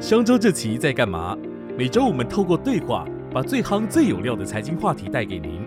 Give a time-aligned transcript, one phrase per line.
[0.00, 1.36] 商周这期在干嘛？
[1.76, 5.60] 每周我们透过对话，把最夯最有料的财经话题带给您。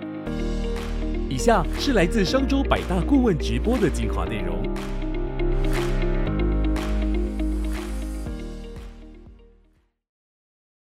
[1.29, 4.57] 以下是来自商周百大顾问直播的精华内容。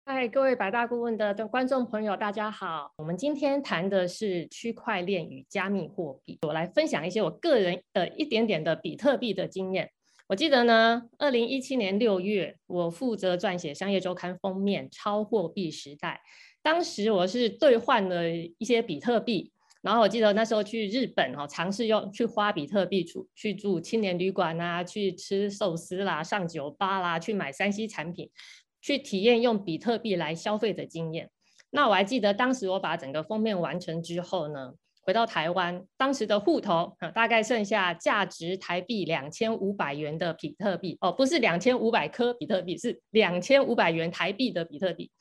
[0.06, 2.94] 嗨，各位百大顾问的观众朋友，大家好。
[2.96, 9.92] 我们今天谈的是区块链与加密货币，我来分享一些我个人的一点点的比特币的经验。
[10.28, 16.20] 我记得呢，二零一七年六月，我负责撰写《商业周刊》封面《超货币时代》。
[16.64, 19.52] 当时我是兑换了一些比特币，
[19.84, 28.32] 然后我记得那时候去日本哦，尝试用去花比特币住去住青年旅馆啊，去吃寿司啦，上酒吧啦，去买三 C 产品，
[28.82, 31.30] 去体验用比特币来消费的经验。
[31.70, 34.74] 那我还记得当时我把整个封面完成之后呢。
[35.06, 45.12] 回到台湾，当时的户头，大概剩下价值台币两千五百元的比特币哦，不是两千五百颗比特币，是两千五百元台币的比特币。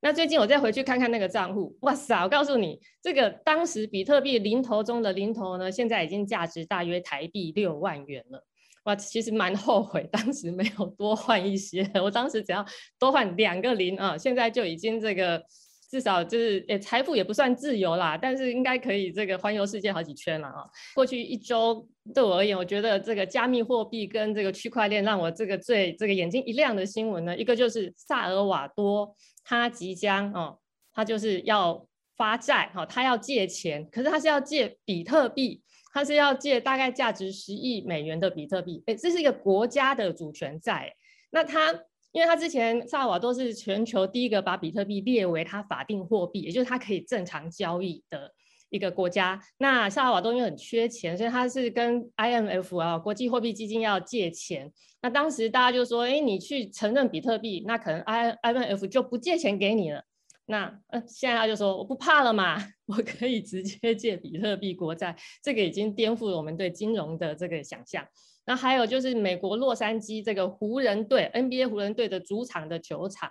[0.00, 2.18] 那最近我再回去看看那个账户，哇塞！
[2.22, 8.42] 我告诉你，这个当时比特币零头中的零头呢，现在已经价值大约台币六万元了。
[8.84, 12.64] 哇，其实蛮后悔当时没有多换一些，我当时只要
[12.98, 15.44] 多换两个零啊，现在就已经这个。
[15.88, 20.64] 至少就是诶，财富也不算自由啦，但是应该可以这个环游世界好几圈了啊。
[20.94, 30.58] 过去一周对我而言，我觉得这个加密货币跟这个区块链让我这个最这个眼睛一亮的新闻呢，一个就是萨尔瓦多他即将哦，
[30.92, 35.62] 他就是要发债哈，他要借钱，可是他是要借比特币，
[35.92, 40.92] 他是要借大概价值十亿美元的比特币，诶，这是一个国家的主权债，
[41.30, 41.72] 那他。
[42.16, 48.32] 因为他之前萨尔瓦多是全球第一个把比特币列为它法定货币，也就是它可以正常交易的
[48.70, 49.38] 一个国家。
[49.58, 54.72] 那萨尔瓦多因为很缺钱，所以他是跟 IMF 啊国际货币基金要借钱。
[55.02, 60.02] 那当时大家就说：“哎，你去承认比特币，那可能 IMF 就不借钱给你了。”
[60.48, 62.56] 那呃，现在他就说：“我不怕了嘛，
[62.86, 68.06] 我可以直接借比特币国债。”这个已经颠覆了我们对金融的这个想象。
[68.46, 73.30] 那还有就是美国洛杉矶这个湖人队 NBA 湖人队的主场的球场，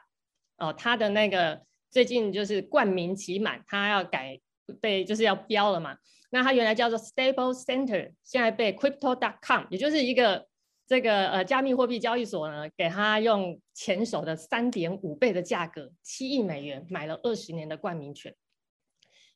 [0.58, 4.40] 哦，他的那个最近就是冠名期满，他要改
[4.82, 5.98] 被就是要标了嘛。
[6.32, 10.46] 那他原来叫做 Stable Center，现在被 Crypto.com，也就是一个
[10.86, 18.36] 这个呃加密货币交易所呢，给他用前手的三点五倍的价格，七亿美元买了二十年的冠名权，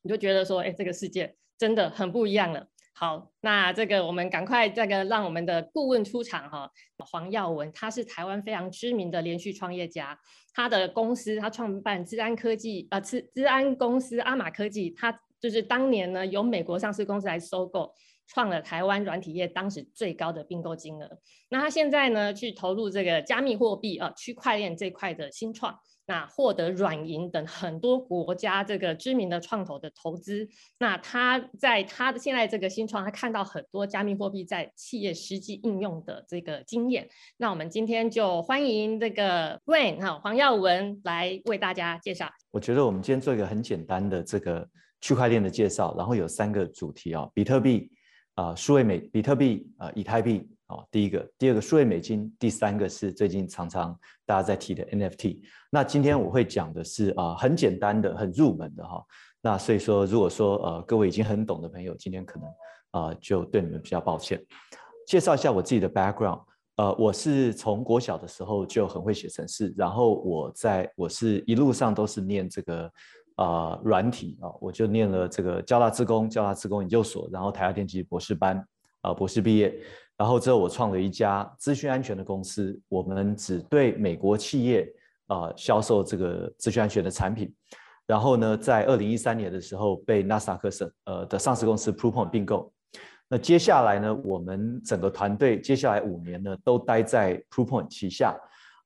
[0.01, 2.67] 你就觉得说，哎，这个世界真的很不一样了。
[2.99, 6.69] 好，那这个我们赶快这个让我们的顾问出场哈。
[6.97, 10.19] 黄耀文，他是台湾非常知名的连续创业家，
[10.53, 17.89] 他的公司他创办资安科技呃，资资安公司阿玛科技，他就是当年呢由美国上市公司来收购，
[18.29, 21.19] 创了台湾软体业当时最高的并购金额。
[21.49, 25.77] 那他现在呢去投入这个加密货币啊区块链这块的新创。
[26.05, 37.07] 那获得软银等很多国家这个知名的创投的投资，那他在他的现在这个新创，他看到很多加密货币在企业实际应用的这个经验。
[37.37, 42.27] 那我们今天就欢迎这个 Rain 哈黄耀文来为大家介绍。
[42.49, 44.67] 我觉得我们今天做一个很简单的这个
[45.01, 47.87] 区块链的介绍，然后有三个主题哦，比特币
[48.39, 50.49] 啊，数位美比特币啊，以太币。
[50.69, 55.39] 啊，第一个，第二个数位美金，第三个是最近常常大家在提的 NFT。
[55.71, 59.03] 那今天我会讲的是啊，很简单的、很入门的哈。
[59.41, 62.47] 那所以说，如果说呃各位已经很懂的朋友，今天可能
[62.91, 64.39] 啊就对你们比较抱歉。
[65.07, 66.43] 介绍一下我自己的 background，
[66.75, 72.91] 呃，我是从国小的时候就很会写程式，然后我在我是一路上都是念这个
[73.39, 78.61] 啊软体啊，我就念了这个交大自工、交大自工研究所，然后台大电机博士班
[78.99, 79.73] 啊，博士毕业。
[80.17, 84.85] 然后之后，我创了一家资讯安全的公司，我们只对美国企业
[85.27, 87.49] 啊销售这个资讯安全的产品。
[88.05, 92.69] 然后呢，在二零一三年的时候，被纳斯达克上呃的上市公司 Proofpoint 并购。
[93.29, 98.37] 那接下来呢，我们整个团队接下来五年呢，都待在 Proofpoint 旗下。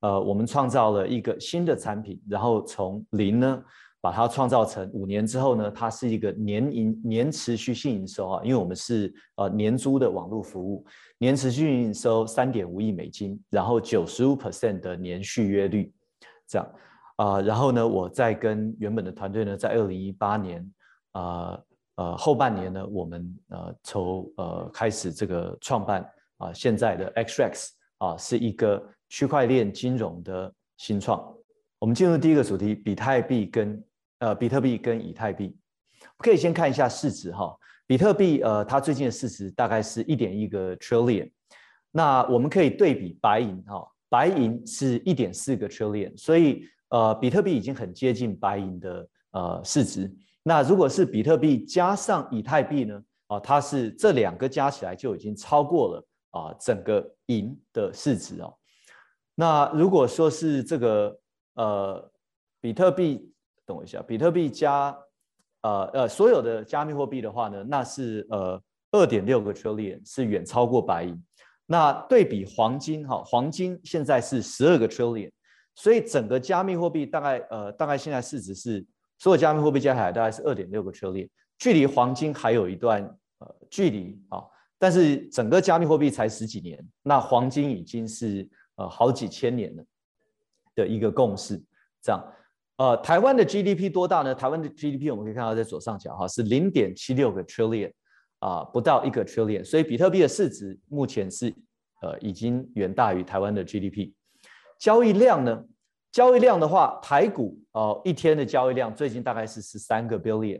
[0.01, 3.63] 呃，我们创造了一个新的产品，然后从零呢。
[4.03, 10.85] 把它创造成五年之后呢，它是一个年营年持续性营收啊，因为我们是呃年租的网络服务，
[11.19, 15.89] 年持续营收三点五亿美金，然后九十五 percent 的年续约率，
[16.45, 16.69] 这样。
[17.15, 20.73] 啊，然后呢，我再跟原本的团队呢，在二零一八年
[21.13, 21.57] 啊
[21.95, 26.05] 呃后半年呢，我们呃从呃开始这个创办
[26.39, 27.69] 啊现在的 XRX
[27.99, 31.33] 啊是一个区块链金融的新创，
[31.79, 33.81] 我们进入第一个主题，比特币跟
[34.23, 35.53] 呃，比特币跟以太币，
[36.19, 37.53] 可以先看一下市值哈。
[37.85, 41.29] 比特币呃，它最近的市值大概是一点一个 trillion。
[41.91, 50.09] 那我们可以对比白银哈，白银是一点四个 trillion，所以呃，比特币已经很接近白银的呃市值。
[50.41, 53.03] 那如果是比特币加上以太币呢？
[53.27, 58.55] 啊，它是这两个加起来就已经超过了啊整个银的市值哦。
[59.35, 61.19] 那如果说是这个
[61.55, 62.11] 呃
[62.61, 63.32] 比特币，
[63.65, 64.97] 等我一下，比特币加
[65.61, 68.61] 呃呃所有的加密货币的话呢，那是呃
[68.91, 71.23] 二点六个 trillion，是远超过白银。
[71.65, 75.31] 那对比黄金哈，黄金现在是十二个 trillion，
[75.75, 78.85] 所以整个加密货币大概呃大概现在市值是
[79.17, 83.01] 所有加密货币加起来大概是二点六个 trillion，距离黄金还有一段
[83.39, 84.43] 呃距离啊，
[84.77, 89.83] 但是整个加密货币才十几年，那黄金已经是呃好几千年了
[90.75, 91.63] 的一个共识。
[92.01, 92.21] 这样，
[92.83, 94.35] 呃，台湾的 GDP 多大呢？
[94.35, 97.89] 台湾的 GDP 我们可以看到在左上角哈是零点七六个 trillion。
[98.39, 101.47] 啊，不到一个 trillion，所以比特币的市值目前是
[102.01, 104.11] 呃已经远大于台湾的 GDP。
[104.77, 105.63] 交易量呢？
[106.11, 110.59] 交易量的话，台股哦一天的交易量最近大概是十三个 billion。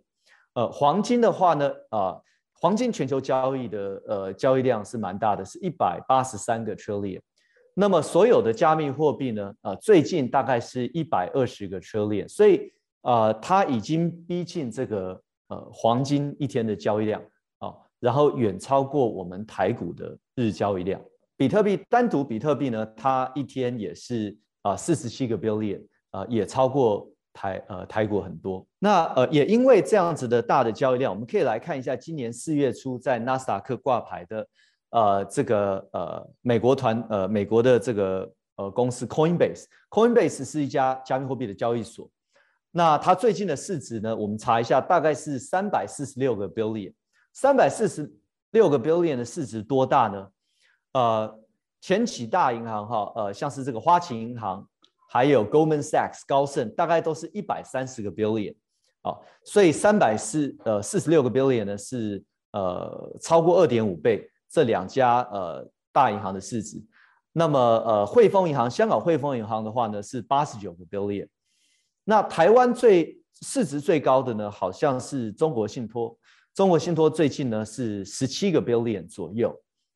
[0.54, 2.16] 呃，黄金的话呢，啊，
[2.62, 7.20] 黄金全球交易的呃交易量是蛮大的，是一百八十三个 trillion。
[7.76, 12.72] 那么所有的加密货币呢，呃，最近大概是一百二十个车列所以
[13.02, 17.22] 呃它已经逼近这个呃黄金一天的交易量
[17.58, 17.74] 啊。
[18.00, 21.02] 然后远超过我们台股的日交易量，
[21.38, 25.82] 比特币单独比特币呢，它一天也是啊四十七个 billion
[26.12, 28.66] 啊，也超过台呃台股很多。
[28.78, 34.46] 那呃也因为这样子的大的交易量，我们可以来看一下今年四月初在纳斯达克挂牌的
[34.94, 42.10] 呃这个呃美国团呃美国的这个呃公司 Coinbase，Coinbase 是一家加密货币的交易所。
[42.72, 46.94] 那它最近的市值呢，我们查一下，大概是三百四十六个 billion。
[47.34, 48.12] 三百四十
[48.52, 50.28] 六个 billion 的市值多大呢？
[50.94, 51.40] 呃，
[51.82, 54.68] 前几大银行哈，呃，像是这个花旗银行，
[55.10, 58.56] 还有 Goldman Sachs 高盛，大概都是一百三十个 billion，
[59.02, 66.80] 啊，所以三百四呃四十六个 billion 呢是呃超过二点五倍这两家呃大银行的市值。
[67.32, 71.28] 那么呃汇丰银行，香港汇丰银行的话呢是八十九个 billion。
[72.04, 76.16] 那台湾最市值最高的呢，好像是中国信托。
[76.54, 79.50] 中国信托最近呢是十七个 billion 左右，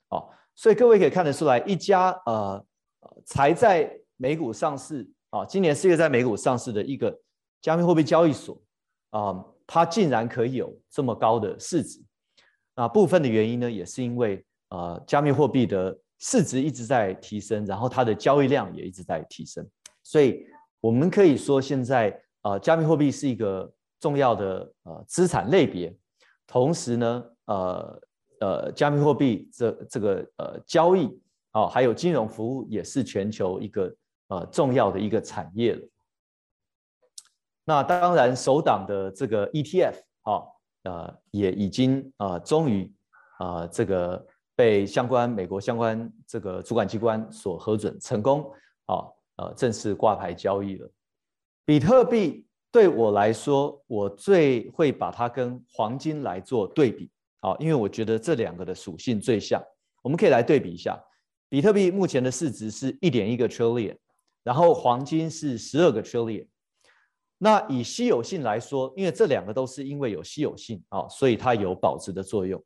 [0.10, 2.66] 哦，所以各位可以看得出来，一家呃
[3.28, 7.16] 才在美股上市啊，今年四月在美股上市的一个
[7.62, 8.60] 加密货币交易所
[9.12, 12.02] 啊，它竟然可以有这么高的市值。
[12.76, 19.68] 那部分的原因呢，也是因为呃加密货币的市值一直在提升，然后它的交易量也一直在提升，
[20.04, 20.46] 所以
[20.80, 25.96] 我们可以说现在呃加密货币是一个重要的呃资产类别。
[26.46, 28.02] 同时呢，呃
[28.40, 31.20] 呃，加密货币这这个呃交易
[31.52, 33.96] 啊，还有金融服务也是全球一个
[34.28, 35.82] 呃重要的一个产业了。
[37.66, 40.44] 那当然，首档的这个 ETF 啊，
[40.84, 42.90] 呃，也已经啊，终于
[43.40, 44.26] 啊，这个
[44.58, 48.52] 被相关美国相关这个主管机关所核准成功
[48.88, 49.08] 啊，
[49.38, 50.92] 呃，正式挂牌交易了。
[51.64, 52.44] 比特币。
[52.70, 57.10] 对我来说，我最会把它跟黄金来做对比，
[57.40, 59.64] 啊，因为我觉得这两个的属性最像。
[60.04, 61.02] 我们可以来对比一下，
[61.50, 63.98] 比特币目前的市值是一点一个 trillion，
[64.44, 66.46] 然后黄金是十二个 trillion。
[67.38, 72.62] 那以稀有性来说，因为这两个都是因为有稀有性啊，所以它有保值的作用。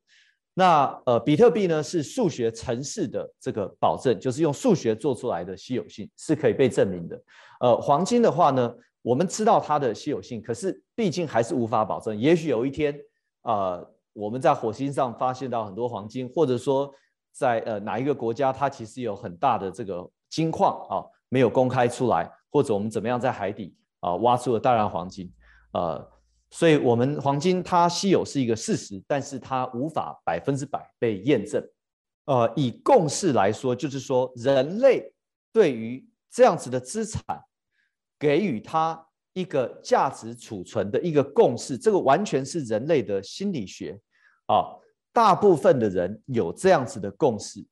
[0.53, 7.21] 那呃，比特币呢是数学程式的这个保证，就是用数学做出来的稀有性是可以被证明的。
[7.59, 8.73] 呃，黄金的话呢？
[9.03, 12.15] 我们知道它的稀有性，可是毕竟还是无法保证。
[12.15, 12.95] 也许有一天，
[13.41, 16.93] 呃，我们在火星上发现到很多黄金，或者说
[17.31, 25.33] 在呃哪一个国家，它其实有很大的这个金矿啊，没有公开出来，或者我们怎么样在海底啊挖出了大量黄金，
[25.73, 26.07] 呃，
[26.51, 31.67] 所以我们黄金它稀有是一个事实，但是它无法百分之百被验证。
[32.25, 35.11] 呃，以共识来说，就是说人类
[35.51, 37.43] 对于这样子的资产。
[38.19, 39.03] 给予它
[39.33, 43.99] 一个价值储存的一个共识，这个完全是人类的心理学
[44.45, 44.77] 啊。
[45.11, 47.65] 大部分的人有这样子的共识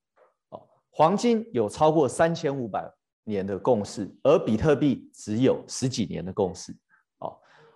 [0.49, 0.57] 啊。
[0.89, 2.91] 黄金有超过三千五百
[3.25, 6.75] 年的共识，而比特币只有十几年的共识
[7.19, 7.29] 啊。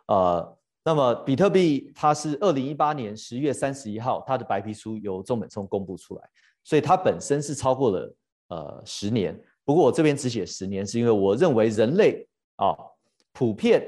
[0.07, 6.29] 呃，那么比特币它是二零一八年十月三十一号，它的白皮书由中本聪公布出来，
[6.63, 8.15] 所以它本身是超过了
[8.49, 9.39] 呃十年。
[9.63, 12.27] 不过我这边只写十年，是因为我认为人类。
[12.57, 12.77] 啊，
[13.31, 13.83] 普遍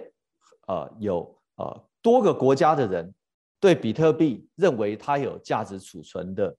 [0.66, 3.14] 呃有呃多个国家的人
[3.60, 6.54] 对比特币认为它有价值储存的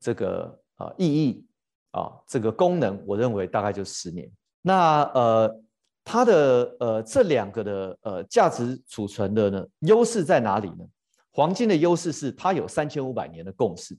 [0.00, 1.46] 这个呃意义
[1.92, 4.28] 啊，这个功能，我认为大概就十年
[4.60, 5.56] 那呃，
[6.04, 10.84] 它的呃这两个的呃价值储存的呢优势在哪里呢？
[11.30, 13.96] 黄金的优势是它有三千五百年的共识，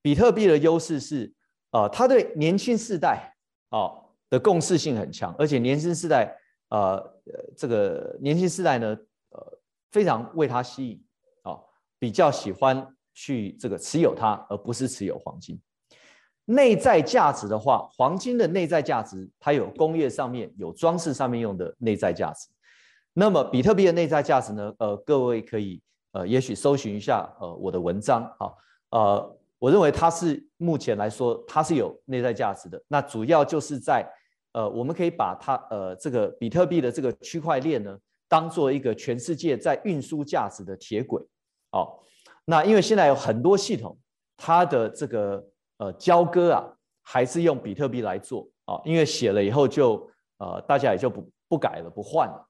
[0.00, 1.32] 比特币的优势是
[1.72, 3.34] 呃它对年轻世代
[3.70, 6.36] 哦的共识性很强，而且年轻世代
[6.68, 7.02] 呃
[7.56, 8.96] 这个年轻世代呢
[9.30, 9.58] 呃
[9.90, 11.04] 非常为它吸引
[11.42, 11.58] 啊，
[11.98, 15.60] 比较喜欢去这个持有它，而不是持有黄金。
[16.46, 22.48] 内在价值的话，黄金的内在价值，它有工业上面有装饰上面用的内在价值。
[23.14, 24.74] 那么比特币的内在价值呢？
[24.78, 25.80] 呃，各位可以
[26.12, 28.52] 呃，也许搜寻一下呃我的文章啊，
[28.90, 32.78] 呃，我认为它是目前来说它是有内在价值的。
[32.88, 34.06] 那主要就是在
[34.52, 37.96] 呃，我们可以把它呃这个比特币的这个区块链呢，
[38.28, 41.22] 当做一个全世界在运输价值的铁轨。
[41.70, 41.98] 哦，
[42.44, 43.96] 那因为现在有很多系统，
[44.36, 45.42] 它的这个。
[45.78, 46.64] 呃，交割啊，
[47.02, 52.48] 还是用比特币来做啊，因为写了以后就呃，大家也就不不改了，不换了。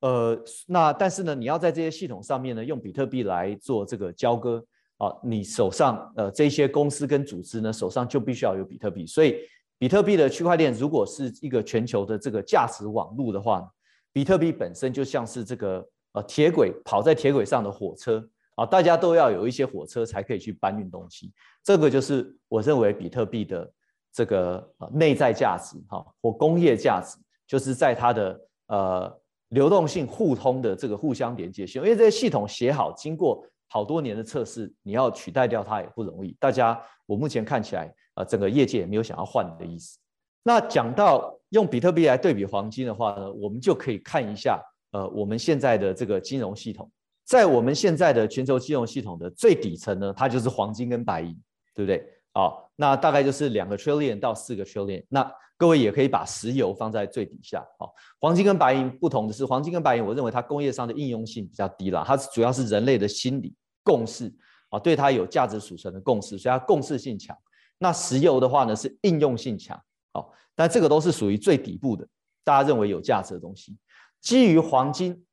[0.00, 4.62] 呃，那但是呢，你要在这些系统上面呢，用比特币来做这个交割
[4.98, 9.06] 啊，你手上呃这些公司跟组织呢，手上就必须要有比特币。
[9.06, 9.36] 所以，
[9.78, 13.66] 比特币的区块链如果是一个全球的这个价值网络的话，
[14.12, 18.28] 比特币本身就像是这个呃铁轨跑在铁轨上的火车。
[18.56, 21.32] 啊，大家都要有一些火车才可以去搬运东西，
[21.62, 23.70] 这个就是我认为比特币的
[24.12, 29.20] 这个内在价值哈，或工业价值，就是在它的呃
[29.50, 36.34] 流动性互通的这个互相连接性，因为这些系统写好，经过好多年的测试，你要取代掉它也不容易。
[36.40, 39.98] 大家我目前看起来，呃，整个业界也没有想要换的意思。
[40.42, 46.90] 那讲到用比特币来对比黄金的话呢，我们就可以看一下，呃，我们现在的这个金融系统。
[47.26, 51.36] 在我们现在的全球金融系统的最底层呢，它就是黄金跟白银，
[51.74, 52.08] 对不对？
[52.32, 55.04] 好，那大概就是两个 trillion 到四个 trillion。
[55.08, 57.66] 那各位也可以把石油放在最底下。
[57.80, 63.52] 好，黄金跟白银不同的是，黄金跟白银，我认为它工业上的应用性比较低了，它主要是人类的心理
[63.82, 64.32] 共识
[64.68, 67.36] 啊，对它有价值储存的共识，所以它共识性强。
[67.78, 69.76] 那石油的话呢，是应用性强。
[70.12, 72.06] 好，但这个都是属于最底部的，
[72.44, 73.76] 大家认为有价值的东西。
[74.20, 75.25] 基于黄金。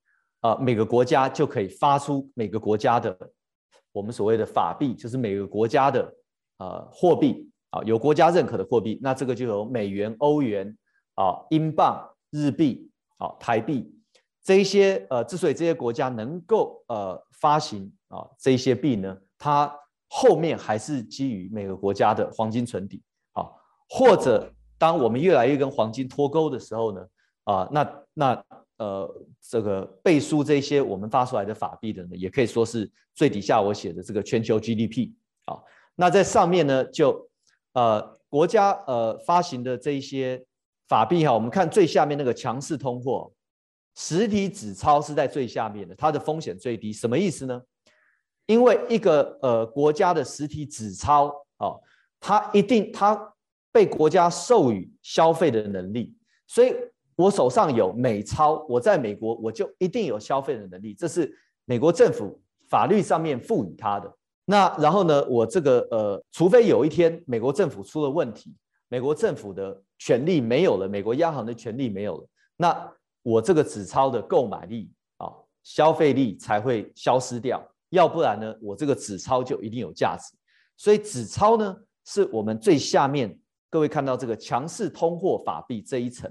[0.44, 3.18] 啊，每个国家就可以发出每个国家的
[3.94, 6.14] 我们所谓的法币，就是每个国家的
[6.58, 9.00] 呃货币啊，有国家认可的货币。
[9.02, 10.78] 那这个就有美元、欧元
[11.16, 13.90] 啊、英镑、日币啊、台币
[14.44, 19.74] 这一些呃，之所以这些国家能够呃发行啊这些币呢，它
[20.10, 23.48] 后面还是基于每个国家的黄金存底啊，
[23.88, 27.08] 或者当我们越来越跟黄金脱钩的时候呢，
[27.46, 28.46] 啊，那那。
[28.77, 29.08] 呃，
[29.39, 35.12] 这个背书这些我们发出来的法币的呢，也可以说是最底下我写的这个全球 GDP
[35.46, 35.62] 啊。
[35.96, 37.30] 那在上面呢，就
[37.74, 40.44] 呃国家呃发行的这一些
[40.88, 43.32] 法币哈，我们看最下面那个强势通货，
[43.96, 46.92] 实体纸钞是在最下面的，它的风险最低。
[46.92, 47.62] 什么意思呢？
[48.48, 51.27] 因为一个呃国家的实体纸钞
[51.58, 51.75] 啊，
[52.20, 53.34] 它一定它
[53.72, 56.15] 被国家授予消费的能力，
[56.48, 56.74] 所以。
[57.15, 61.32] 我手上有美钞，我在美国我就一定有消费的能力，这是
[61.65, 64.12] 美国政府法律上面赋予他的。
[64.46, 68.53] 那然后呢，我这个呃，除非有一天美国政府出了问题，
[68.89, 72.27] 美国政府的权利没有了，美国央行的权利没有了，
[72.58, 72.91] 那
[73.22, 75.32] 我这个纸钞的购买力啊，
[75.63, 77.63] 消费力才会消失掉。
[77.89, 80.36] 要不然呢，我这个纸钞就一定有价值。
[80.75, 83.39] 所以纸钞呢，是我们最下面
[83.70, 86.29] 各位看到这个强势通货法币这一层。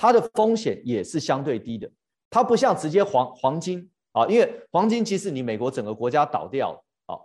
[0.00, 1.86] 它的风险也是相对低的，
[2.30, 7.20] 它不像直接黄黄金啊，因为黄金其实你美国整个国家倒掉啊，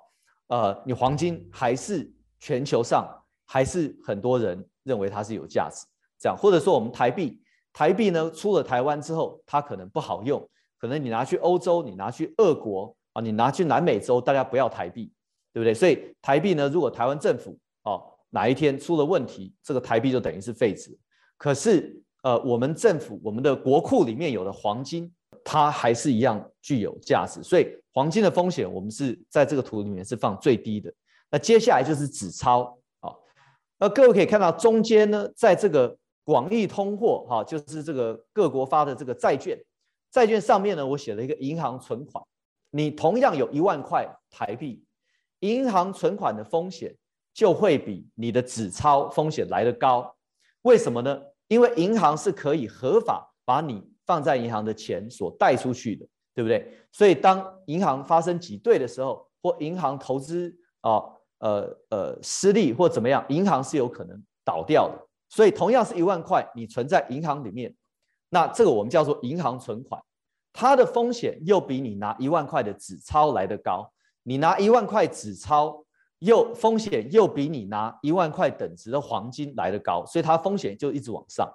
[0.48, 3.08] 呃，你黄金还是全球上
[3.46, 5.86] 还是很多人认为它是有价值，
[6.20, 7.41] 这样或者说我们台币，
[7.72, 10.46] 台币呢出了台湾之后，它可能不好用，
[10.77, 15.10] 可能你拿去欧洲，你拿去俄国啊，你拿去南美洲，大家不要台币，
[15.53, 15.74] 对不对？
[15.74, 21.00] 所以台币呢，如果台湾政府哦哪一天出了问题，这个台币就等于是废纸，
[21.38, 22.01] 可是。
[22.25, 25.13] 呃，我们政府我们的国库里面有的黄金，
[25.44, 30.91] 它还是一样具有价值，所以黄金的风险我们是在这个图里面是放最低的。
[31.29, 33.13] 那接下来就是纸钞啊，
[33.77, 39.55] 那各位可以看到中间呢，在这个广义通货哈，就是这个各国发的这个债券，
[40.10, 42.25] 债券上面呢，我写了一个银行存款，
[42.72, 44.84] 你同样有一万块台币，
[45.41, 46.96] 银行存款的风险
[47.36, 50.15] 就会比你的纸钞风险来得高，
[50.63, 51.22] 为什么呢？
[51.47, 56.71] 因为银行是可以合法把你放在银行的钱所贷出去的，对不对？
[56.91, 61.03] 所以当银行发生挤兑的时候，或银行投资啊
[61.39, 65.07] 呃呃失利或怎么样，银行是有可能倒掉的。
[65.29, 67.75] 所以同样是一万块，你存在银行里面，
[68.29, 70.01] 那这个我们叫做银行存款，
[70.51, 73.91] 它的风险又比你拿一万块的纸钞来得高。
[74.23, 75.85] 你拿一万块纸钞，
[76.19, 81.48] 又风险又比你拿一万块等值的黄金来得高，所以它风险就一直往上。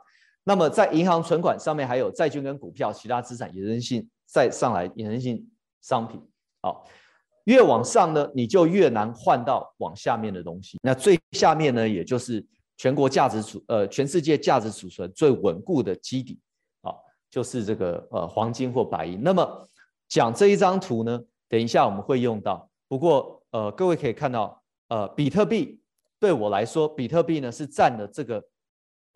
[0.45, 5.47] 那么在银行存款上面还有债券跟股票、其他资产衍生性再上来衍生性
[5.83, 6.21] 商品，
[6.63, 6.87] 好，
[7.45, 10.79] 越往上呢，你就越难换到往下面的东西。
[10.83, 12.45] 那最下面呢，也就是
[12.77, 16.39] 全国价值储呃全世界价值储存最稳固的基底，
[16.83, 16.93] 啊，
[17.31, 19.23] 就是这个呃黄金或白银。
[19.23, 19.69] 那么
[20.09, 22.69] 讲这一张图呢，等一下我们会用到。
[22.89, 25.81] 不过呃各位可以看到，呃比特币
[26.19, 28.43] 对我来说，比特币呢是占了这个。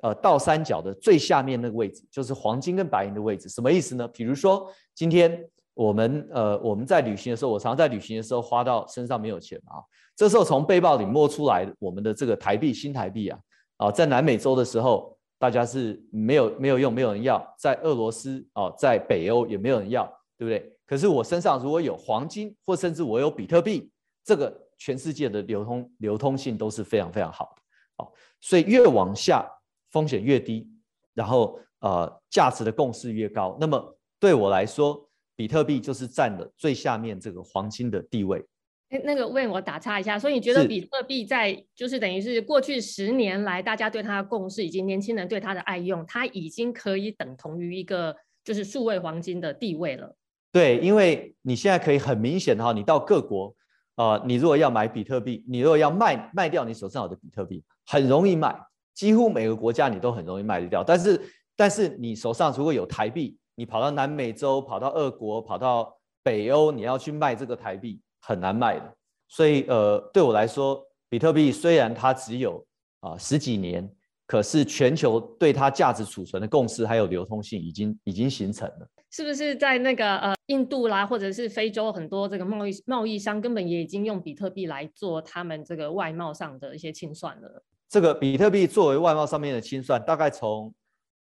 [0.02, 4.06] 呃，倒三角的最下面那个位置就是黄金跟白银的位置，什么意思呢？
[4.08, 9.80] 比如说今天我们呃我们在旅行的时候，我常在旅行的时候花到身上没有钱啊，
[10.14, 13.38] 这时候从背包里摸出来我们的这个台币新台币啊，
[13.78, 20.04] 啊，在南美洲的时候大家是没有没有用，没有人要，在俄罗斯啊，在北欧也没有人要，
[20.36, 20.70] 对不对？
[20.86, 23.90] 可是我身上如果有黄金，或甚至我有比特币，
[24.24, 27.62] 这个全世界的流通流通性都是非常非常好的，
[27.98, 29.48] 好，所以越往下。
[29.90, 30.68] 风险越低，
[31.14, 38.44] 然后呃价值的共识越高，那么对我来说，比特币就是占了最下面这个黄金的地位。
[38.88, 50.16] 哎，那个问我打岔一下，所以你觉得比特币在就是等于是过去十年来大家对它的共识，以及年轻人对它的爱用，它已经可以等同于一个就是数位黄金的地位了。
[50.50, 53.54] 对，因为你现在可以很明显的哈，你到各国
[53.96, 58.56] 啊，你如果要买比特币，你如果要卖卖掉你手上有的比特币，很容易卖。
[58.94, 61.20] 几乎每个国家你都很容易卖得掉，但是
[61.56, 68.94] 但是你手上如果有台币，你跑到南美洲、跑到俄国、跑到北欧，你要去卖这个台币很难卖的。
[69.28, 72.64] 所以呃，对我来说，比特币虽然它只有
[73.00, 73.88] 啊十几年，
[74.26, 78.88] 可是全球对它价值储存的共识还有流通性已经已经形成了。
[79.14, 87.62] 是不是在那个呃印度啦，或者是非洲很多这个贸易贸易商根本也已经用比特币来做他们这个外贸上的一些清算了？
[87.88, 90.74] 这个比特币作为外贸上面的清算，大概从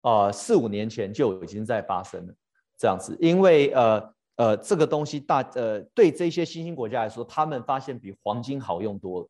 [0.02, 2.34] 呃四五年前就已经在发生了
[2.78, 9.28] 这样子，因为呃呃这个东西大呃对这些新兴国家来说，他们发现比黄金好用多了，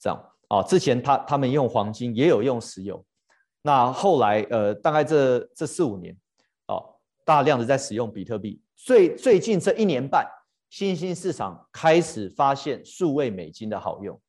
[0.00, 3.04] 这样啊，之前他他们用黄金也有用石油，
[3.60, 6.16] 那后来呃大概这这四五年
[7.30, 10.26] 大量的在使用比特币，最最近这一年半，
[10.68, 14.20] 新兴市场开始发现数位美金的好用。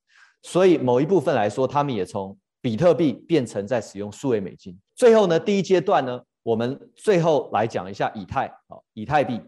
[0.43, 4.79] 所以某一部分来说，他们也从比特币变成在使用数位美金。
[4.93, 9.41] 最后呢，第一阶段呢，我们最后来讲一下以太啊，以太币。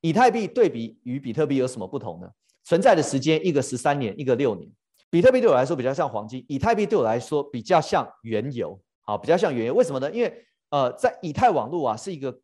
[0.00, 2.30] 以太币对比与比特币有什么不同呢？
[2.64, 4.66] 存在的时间一个十三年，一个六年。
[5.10, 9.74] 比特币对我来说比较像黄金，以太币对我来说比较像原油，好，比较像原油。
[9.74, 10.10] 为什么呢？
[10.10, 10.34] 因为
[10.70, 12.34] 呃，在以太网络啊是一个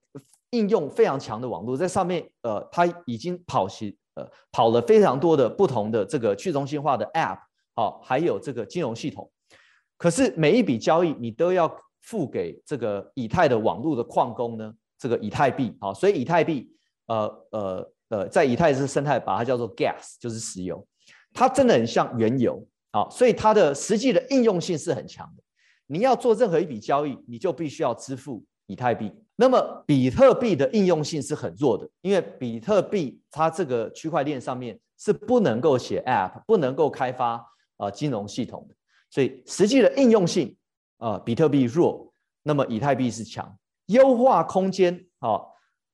[0.50, 7.38] 应用非常强的网络，在上面呃，它已经跑起呃跑了非常多的不同的这个去中心化的 App。
[7.74, 9.30] 好，还有这个金融系统，
[9.96, 16.68] 可是每一笔交易你都要付给这个以太的网络的矿工呢，这个以太币，好，所以以太币，
[17.06, 20.84] 呃呃呃，在以太是生态把它叫做 gas，就是石油，
[21.32, 25.42] 它真的很像原油，好，所以它的实际的应用性是很强的。
[25.86, 29.12] 你要做任何一笔交易，你就必须要支付以太币。
[29.40, 37.42] 那么比特币的应用性是很弱的，因为比特币它这个区块链上面是不能够写 app，不能够开发。
[37.80, 38.74] 啊，金融系统的，
[39.08, 40.54] 所以实际的应用性
[40.98, 45.40] 啊，比特币弱，那么以太币是强，优化空间啊，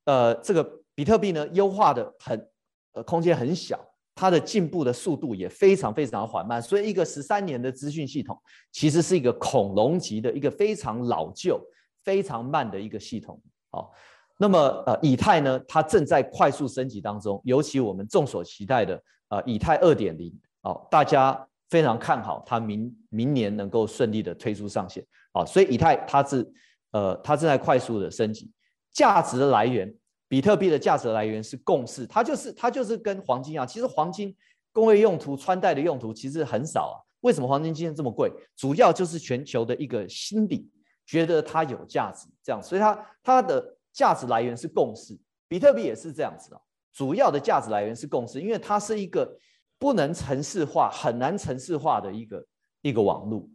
[0.04, 2.50] 呃，这个比特币呢，优化的很，
[2.94, 3.78] 呃，空间很小，
[4.16, 8.37] 它的进步的速度也非常非常缓慢，所以一个十三年的资讯系统，
[8.72, 11.64] 其实是一个恐龙级的一个非常老旧、
[12.07, 13.38] 非常慢的一个系统。
[13.71, 13.92] 好，
[14.38, 21.47] 那么呃，以太呢，它正在快速升级当中，尤其我们众所期待的呃，以太二点零，哦，大家。
[21.69, 26.49] 非常看好它明明年能够顺利的推出上线，好，所以以太它是
[26.92, 28.49] 呃它正在快速的升级，
[28.92, 29.92] 价值的来源，
[30.29, 34.33] 比特币的价值来源是共识，它就是它就是跟黄金一样，其实黄金
[34.73, 38.31] 工业用途、穿戴的用途其实很少啊，为什么黄金今天这么贵？
[38.55, 40.71] 主要就是全球的一个心理
[41.07, 46.61] 觉得它有价值，这样，所以它它的价值来源是共识，比特币也是这样子啊，
[46.92, 49.38] 主要的价值来源是共识，因为它是一个。
[49.79, 52.42] 不能城市化，很难城市化的一个
[52.81, 53.47] 一个网络。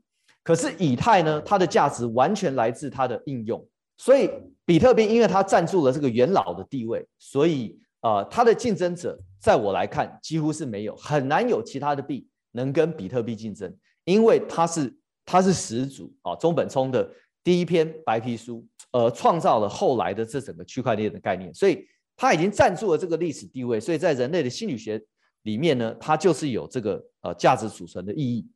[0.43, 3.67] 可是以太呢，它的价值完全来自它的应用。
[3.97, 4.29] 所以
[4.63, 17.11] 比特币因为它占住了这个元老的地位，所以呃，它的竞争者在我来看几乎是没有，很难有其他的币能跟比特币竞争，因为它是它是始祖啊，中本聪的
[17.43, 25.01] 第一篇白皮书，呃，创造了后来的这整个区块链的概念，所以它已经站住了这个历史地位，所以在人类的心理学
[25.43, 28.47] 里面呢，它就是有这个呃价值储存的意义，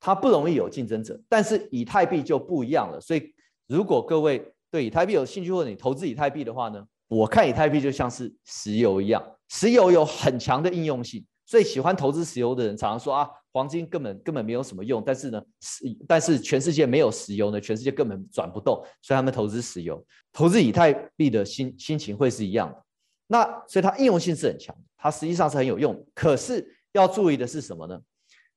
[0.00, 3.32] 它不容易有竞争者，但是以太币就不一样了，所以
[3.66, 11.24] 如果各位对以太币有兴趣或者你投资以太币的话呢，我看以太币就像是石油一样，石油有很强的应用性。
[11.48, 15.02] 所以喜欢投资石油的人常常说啊，黄金根本根本没有什么用。
[15.04, 18.84] 但是呢，石但是全世界没有石油呢，全世界根本转不动。
[19.00, 22.84] 所以他们投资石油，投资以太币的心心情会是一样的。
[23.26, 26.06] 那所以它应用性是很强，它实际上是很有用。
[26.14, 27.98] 可是要注意的是什么呢？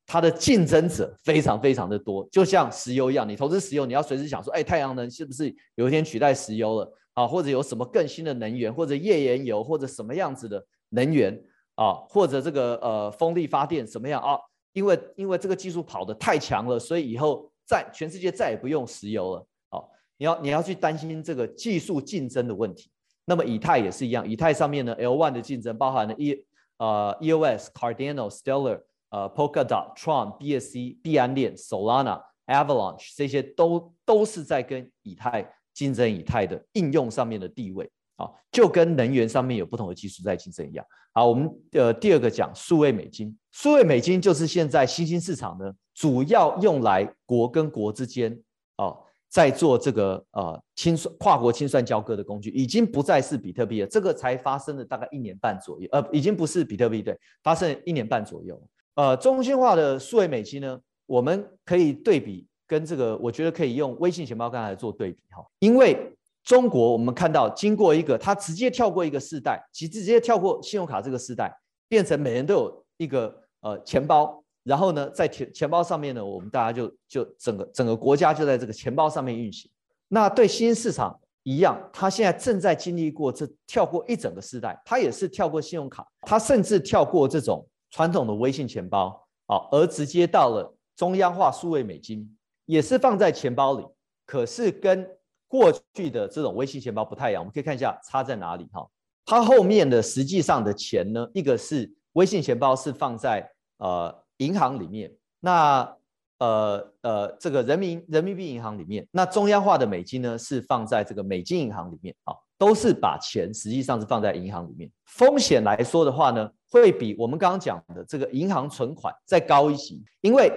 [0.06, 7.26] 它的竞争者非常非常的多，就像石油一样，你投资石油，你要随时想说，哎，太阳能是不是有一天取代石油了啊？
[7.26, 11.40] 或者有什么更新的能源，或者页岩油，或者什么样子的能源？
[11.76, 14.36] 啊，或者这个呃风力发电怎么样啊？
[14.74, 19.48] 因为因为这个技术跑得太强了，所以以后在全世界再也不用石油了。
[19.70, 22.92] 好，你要你要去担心这个技术竞争的问题。
[23.26, 26.44] 那么以太也是一样，以太上面呢，L1 的竞争包含了 E
[26.78, 37.90] 呃 EOS、Cardano、Stellar、呃 Polkadot、Tron、BSC、币安链、Solana、Avalanche 这些都都是在跟以太竞争以太的应用上面的地位。
[38.20, 40.86] 啊，就跟能源上面有不同的技术在竞争一样。
[41.14, 48.32] 好，我们呃第二个讲数位美金，数位美金就是现在新兴市场呢，主要用来国跟国之间
[48.76, 48.94] 啊，
[49.28, 53.88] 在做这个呃清算跨国清算交割的工具，已经不再是比特币了。
[53.88, 58.62] 这个才发生了大概一年半左右，呃，已经不是比特币对，发生一年半左右。
[58.96, 66.14] 呃，中心化的数位美金呢，我们可以对比跟这个，我觉得可以用微信钱包刚才做对比哈，因为。
[66.44, 71.54] 中国，我们看到经过一个，它直接跳过一个世代，其直接跳过信用卡这个世代，
[71.88, 79.70] 变成每人都有一个呃钱包，然后呢，在钱钱包上面呢，我们大家就就整个整个国家就在这个钱包上面运行。
[80.08, 93.86] 那对新兴市场一样，它现在正在经历过这跳过一整个世代，它也是跳过信用卡，它甚至跳过这种传统的微信钱包啊，而直接到了中央化数位美金，也是放在钱包里，
[94.26, 95.08] 可是跟
[95.50, 98.88] 过去的这种微信钱包不太一样，我们可以看一下差在哪里哈。
[99.26, 105.96] 它后面的实际上的钱呢，一个是微信钱包是放在呃银行里面，那
[106.38, 114.90] 呃呃这个人民人民币银行里面，那中央化的美金呢是放在这个美金银行里面啊，都是把钱实际上是放在银行里面。
[115.06, 120.52] 风险来说的话呢，会比我们刚刚讲的这个银行存款再高一级，因为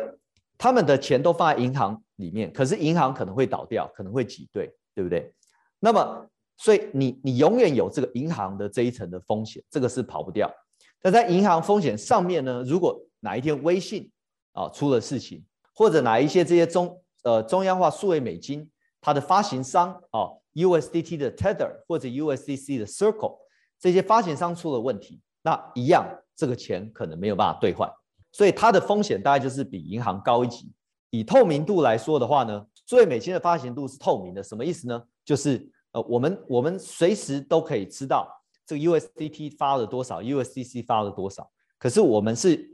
[0.56, 4.70] 他们的钱都放在银行里面，可是银行可能会倒掉，可能会挤兑。
[4.94, 5.32] 对不对？
[5.80, 6.26] 那么，
[6.56, 10.52] 所以你你永远有这个银行的这一层的风险，这个是跑不掉。
[11.00, 14.10] 但在银行风险上面呢，如果哪一天微信
[14.52, 23.38] 啊出了事情，或者哪一些这些中呃中央化数位美金它的发行商啊，USDT 的 Tether 或者 USDC 的 Circle
[23.80, 27.90] 这些发行商出了问题，那一样这个钱可能没有办法兑换，
[28.30, 30.72] 所以它的风险大概就是比银行高一级。
[31.12, 32.66] 以透明度来说的话呢？
[32.86, 35.00] 最美金的发行度是透明的，什么意思呢？
[35.24, 38.26] 就是呃，我们我们随时都可以知道
[38.66, 41.48] 这个 USDT 发了多少，USDC 发了多少。
[41.78, 42.66] 可是我们是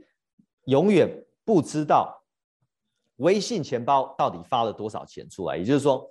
[0.65, 1.09] 永远
[1.43, 2.23] 不知道
[3.17, 5.57] 微信钱包到底发了多少钱出来。
[5.57, 6.09] 也就是说，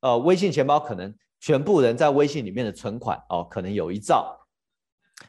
[0.00, 4.38] 呃，微信钱包可能全部人在微信里面的存款哦，可能有一兆，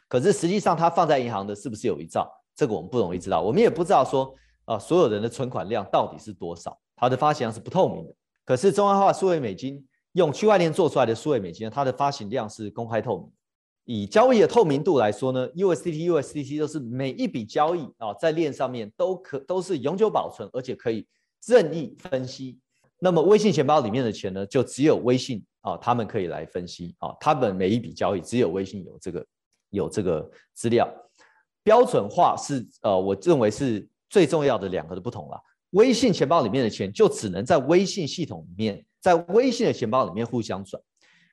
[0.07, 2.31] 可是实际上它放在银行的是不是有一兆？
[2.55, 3.41] 这个我们不容易知道。
[3.41, 4.33] 我们也不知道说
[4.65, 6.77] 啊，所有人的存款量到底是多少。
[6.95, 13.31] 它的发行量是不透明的，可是中央化数位美金用区块链做出来的数位美金呢，它的发行量是公开透明。
[13.83, 21.05] 以交易的透明度来说呢，USDT、USDC 都是每一笔交易啊，在链上面都可都是永久保存，而且可以
[21.45, 22.59] 任意分析。
[22.97, 29.25] 那么微信钱包里面的钱呢，就只有微信啊，他们可以来分析啊，他们每一笔交易只有微信有这个
[29.69, 30.89] 有这个资料。
[31.61, 35.37] 标准化是呃，我认为是最重要的两个的不同了。
[35.71, 40.81] 微信钱包里面的钱就只能在微信系统里面，在微信的钱包里面互相转。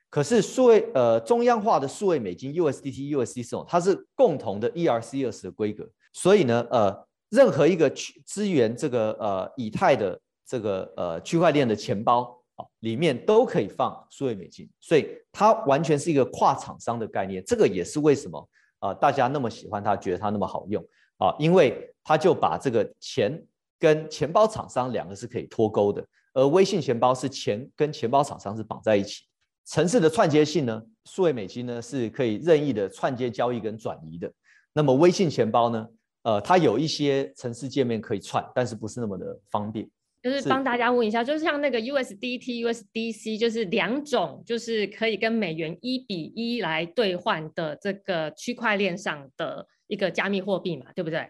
[0.09, 17.41] 可是数位呃中央化的数位美金 USDT、USDC 这种，它是共同的 ERC20 的规格，所以呢呃任何一个区支援这个呃以太的这个呃区块链的钱包啊里面都可以放数位美金，所以它完全是一个跨厂商的概念。
[17.47, 20.85] 这个也是为什么啊大家那么喜欢它，觉得它那么好用
[21.17, 23.41] 啊，因为它就把这个钱。
[23.79, 26.01] 跟钱包厂商两个是可以脱钩的，
[26.33, 29.23] 而微信钱包是钱跟钱包厂商是绑在一起。
[29.65, 34.31] 城市的串接性呢，数位美金呢是可以任意的串接交易跟转移的。
[34.71, 35.85] 那么微信钱包呢，
[36.21, 39.85] 呃，它有一些城市界面可以串，但是不是那么的方便。
[40.21, 51.27] 就是是帮大家问一下，就是像那个 USDT、USDC，就是两种就是可以跟美元一比一来兑换的这个区块链上的一个加密货币嘛，对不对？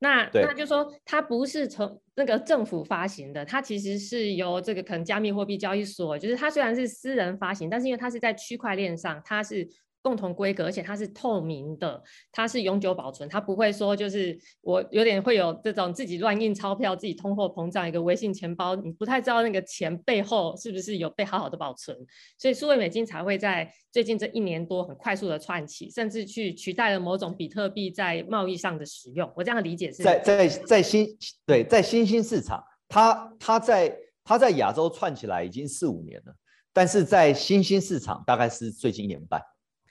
[0.00, 9.66] 那对那就说它不是从那个政府发行的，它其实是由这个可能加密货币交易所，就是它虽然是私人发行，但是因为它是在区块链上，它是
[10.04, 21.96] 共同规格，而且它是透明的，它是永久保存，它不会说就是我有点会有这种自己乱印钞票、自己通货膨胀一个微信钱包，你不太知道那个钱背后是不是有被好好的保存，
[22.36, 29.32] 所以数位美金才会在最近这一年多很快速的窜起，甚至去取代了某种比特币在贸易上的使用。
[29.34, 31.08] 我这样理解是在在在新
[31.46, 36.34] 对在新兴市场，它它在它在亚洲串起来已经四五年了，
[36.74, 39.40] 但是在新兴市场大概是最近一年半。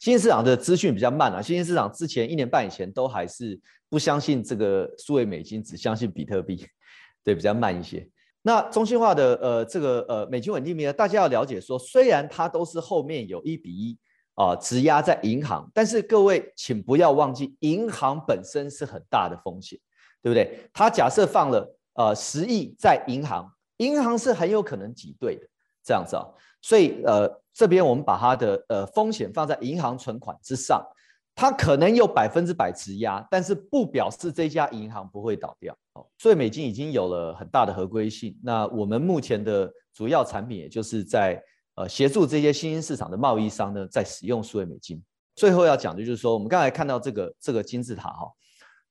[0.03, 6.67] 新兴市场的资讯比较慢啊，新兴市场之前一年半以前都还是不相信这个数位美金，只相信比特币，
[7.23, 8.05] 对，比较慢一些。
[8.41, 13.97] 那中心化的呃这个呃美金稳定币呢，大家要了解说，虽然它都是后面有一比一
[14.33, 19.79] 啊质押在银行，但是各位请不要忘记，银行本身是很大的风险。
[20.21, 20.69] 对不对？
[20.73, 25.47] 它假设放了呃十亿在银行，银行是很有可能挤兑的，
[25.81, 26.25] 这样子啊。
[26.61, 30.83] 所以呃这边我们把它的呃风险放在银行存款之上，
[31.35, 35.75] 它可能有百分之百质押，但是不表示这家银行不会倒掉。
[35.93, 38.35] 哦，所以美金已经有了很大的合规性。
[38.41, 41.39] 那我们目前的主要产品，也就是在
[41.75, 45.01] 呃协助这些新兴市场的贸易商呢，在使用数位美金。
[45.35, 48.31] 最后要讲的就是说，我们刚才看到这个这个金字塔哈，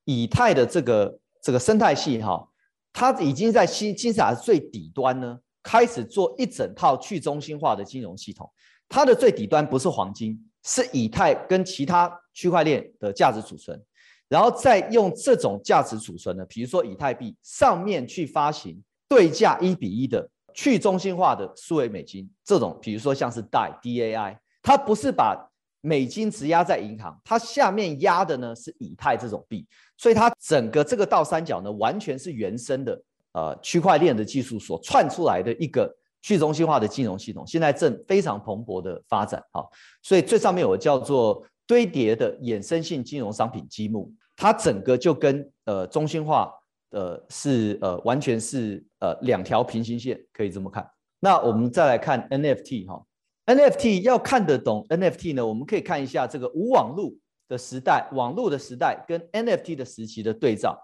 [0.05, 2.48] 以太的这个这个生态系哈，
[2.92, 8.51] 它已经在金金字塔最底端呢，开始做一整套去中心化的金融系统。
[8.88, 13.81] 它的最底端不是黄金，是以太跟其他区块链的价值储存，
[14.29, 39.66] 然后再用这种价值储存呢，比如说以太币上面去发行对价一比一的去中心化的数位美金，这种比如说像是 DAI DAI，它不是把美金质押在银行，它下面压的呢是以太这种币，所以它整个这个倒三角呢，完全是原生的呃区块链的技术所串出来的一个去中心化的金融系统，现在正非常蓬勃的发展哈。
[40.02, 46.52] 所以最上面有叫做堆叠的衍生性金融商品积木，它整个就跟呃中心化
[46.90, 50.88] 的是呃完全是呃两条平行线，可以这么看。
[51.18, 53.04] 那我们再来看 NFT 哈。
[53.46, 57.12] NFT 要看得懂 NFT 呢，我们可以看一下这个无网络
[57.48, 60.78] 的时代，网络的时代跟 NFT 的时期的对照。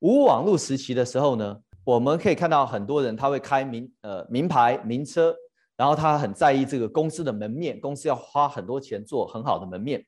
[0.00, 5.34] 无网络时期的时候呢，我们可以看到很多人他会开名呃名牌名车，
[5.76, 10.04] 然后他很在意这个公司的门面，公司要花很多钱做很好的门面。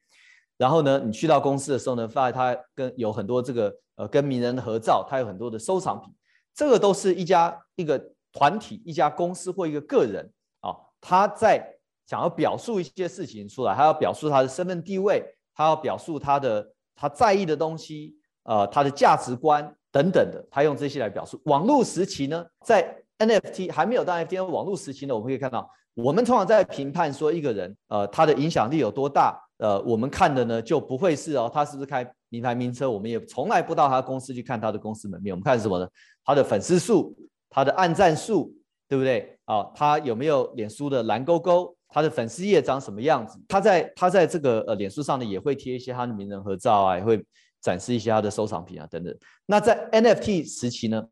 [0.57, 6.15] 然后呢，你去到公司的时候呢，发现他跟有很多这个呃跟名人的合照，他有很多的收藏品，
[6.55, 8.01] 这个都是一家一个
[8.33, 21.40] 团体、一家公司或一个个人啊，他在想要表述一些事情出来，他要表述他的身份地位，他要表述他的他在意的东西，呃，他的价值观等等的，他用这些来表述。
[21.44, 22.85] 网络时期呢，在
[23.16, 35.88] NFT 还没有到 NFT 网络时期呢，我们可以看到，我们通常在评判说一个人，呃，他的影响力有多大，呃，我们看的呢就不会是哦，他是不是开名牌名车，我们也从来不到他公司去看他的公司门面，我们看什么呢？
[36.24, 37.16] 他的粉丝数，
[37.48, 38.52] 他的按赞数，
[38.88, 39.38] 对不对？
[39.44, 41.72] 啊，他有没有脸书的蓝勾勾？
[41.88, 43.38] 他的粉丝页长什么样子？
[43.46, 47.24] 他在他在这个呃脸书上呢，也会贴一些他的名人合照啊，也会
[47.64, 49.16] 展示一些他的收藏品啊等等。
[49.46, 51.03] 那在 NFT 时期呢，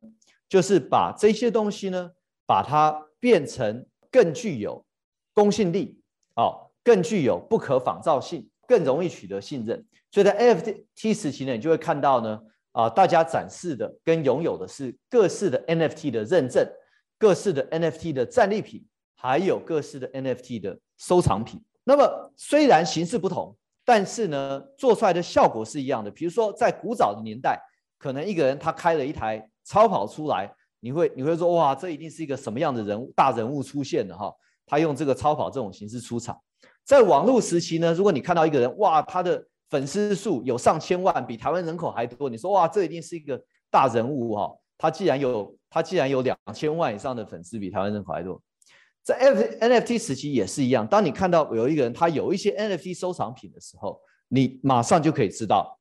[0.49, 2.11] 就是把这些东西呢，
[2.47, 4.85] 把它变成更具有
[5.33, 5.99] 公信力，
[6.37, 9.83] 哦，更具有不可仿造性，更容易取得信任。
[10.11, 12.39] 所以在 NFT 时期呢，你就会看到呢，
[12.73, 16.65] 啊，大家展示的跟拥有的是各式的 NFT 的认证，
[17.19, 18.87] 各式的 NFT 的战利品。
[19.15, 21.63] 还有各式的 NFT 的收藏品。
[21.85, 26.11] 那么虽然形式不同，但是呢，做出来的效果是一样的。
[26.11, 27.61] 比如说，在古早的年代，
[27.99, 34.33] 可能一个人他开了一台超跑出来，你会你会说哇，这一定是一个什么样的人物大人物出现的哈？
[34.67, 36.39] 他用这个超跑这种形式出场。
[36.85, 43.41] 在网络时期呢，如果你看到一个人哇，他的粉丝数有上千万，比台湾人口还多，你说哇，这一定是一个
[43.71, 44.51] 大人物哈？
[44.79, 48.41] 他既然有他既然有两千万以上的粉丝，比台湾人口还多。
[49.03, 49.19] 在
[49.59, 55.77] NFT 时期也是一样，当你看到有一个人他有一些 NFT 收藏品的时候，你马上就可以知道，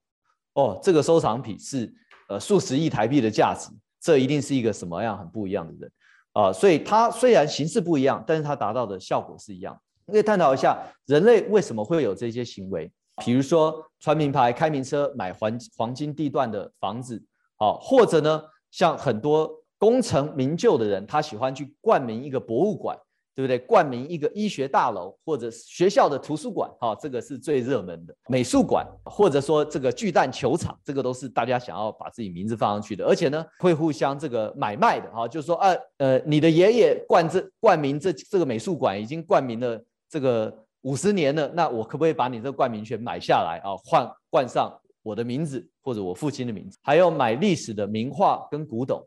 [0.54, 1.94] 哦，这个收藏品是
[2.30, 3.70] 呃数十亿台币的价值，
[4.02, 5.92] 这一定是一个什么样很不一样的人
[6.34, 6.52] 啊！
[6.52, 9.80] 所以它虽然形式不一样，但是它达到的效果是一样。
[10.08, 12.92] 可以探讨一下人类为什么会有这些行为，
[13.24, 17.24] 比如说穿名牌、开名车、买黄黄金地段的房子，
[17.56, 22.98] 好，或者呢，像很多功成名就的人，他喜欢去冠名一个博物馆。
[23.34, 23.58] 对不对？
[23.60, 43.78] 冠名一个医学大楼或者学校的图书馆，哈，这个是最热门的美术馆，或者说这个巨蛋球场，这个都是大家想要把自己名字放上去的，而且呢，会互相这个买卖的，哈，就是说，呃呃，你的爷爷冠这冠名这这个美术馆已经冠名了这个五十年了，那我可不可以把你这个冠名权买下来啊？
[43.86, 46.78] 换冠上我的名字或者我父亲的名字？
[46.82, 49.02] 还有买历史的名画跟古董，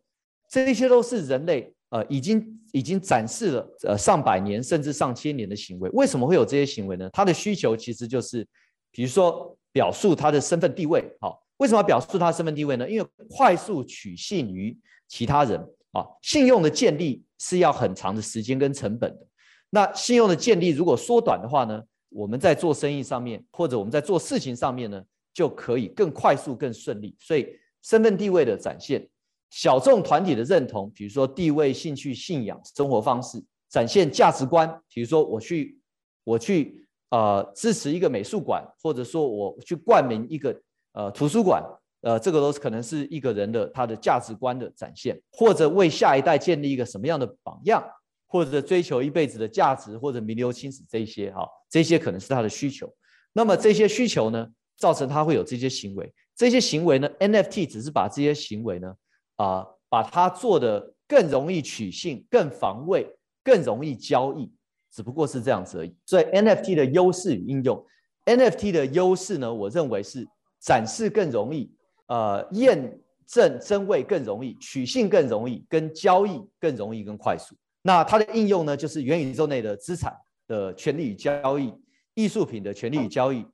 [0.48, 1.73] 这些都是人类。
[1.94, 7.08] 呃，已经已经展示了呃上百年甚至上千年的行为，为什么会有这些行为呢？
[7.12, 8.44] 他的需求其实就是，
[8.90, 12.90] 比如说表述他的身份地位，好，为什么要表述他的身份地位呢？
[12.90, 14.76] 因为快速取信于
[15.06, 15.56] 其他人
[15.92, 19.26] 啊，信用的建立是要很长的时间跟成本的。
[19.70, 25.00] 那信用的建立如果缩短的话呢，我们在做生意上面或者我们在做事情上面呢，
[25.32, 27.14] 就可以更快速更顺利。
[27.20, 27.46] 所以
[27.82, 29.08] 身份地位的展现。
[29.54, 33.40] 小众团体的认同，比如说地位、兴趣、信仰、生活方式，
[33.70, 34.68] 展现价值观。
[34.88, 35.78] 比如说我去，
[36.24, 40.60] 我去呃支持一个美术馆，或者说我去冠名一个
[40.94, 41.62] 呃图书馆，
[42.00, 47.80] 呃，这个都是可能是一个人的他的价值观的展现，或者为下一代建立一个什么样的榜样，
[48.26, 52.92] 或者追求一辈子的价值，或者名留青史这些哈，这些可能是他的需求。
[53.32, 56.12] 那么这些需求呢，造成他会有这些行为。
[56.34, 58.92] 这些行为呢，NFT 只是把这些行为呢。
[59.36, 63.08] 啊，把它做的更容易取信、更防卫、
[63.42, 64.52] 更容易交易，
[64.92, 65.94] 只不过是这样子而已。
[66.06, 67.84] 所以 NFT 的优势与应用
[68.26, 70.26] ，NFT 的优势呢，我认为是
[70.60, 71.72] 展示更容易，
[72.06, 77.56] 呃，验证真伪更容易，取信更容易，跟交易更容易、更快速。
[77.82, 80.16] 那它的应用呢，就是元宇宙内的资产
[80.46, 81.74] 的权利与交易，
[82.14, 83.44] 艺术品的权利与交易。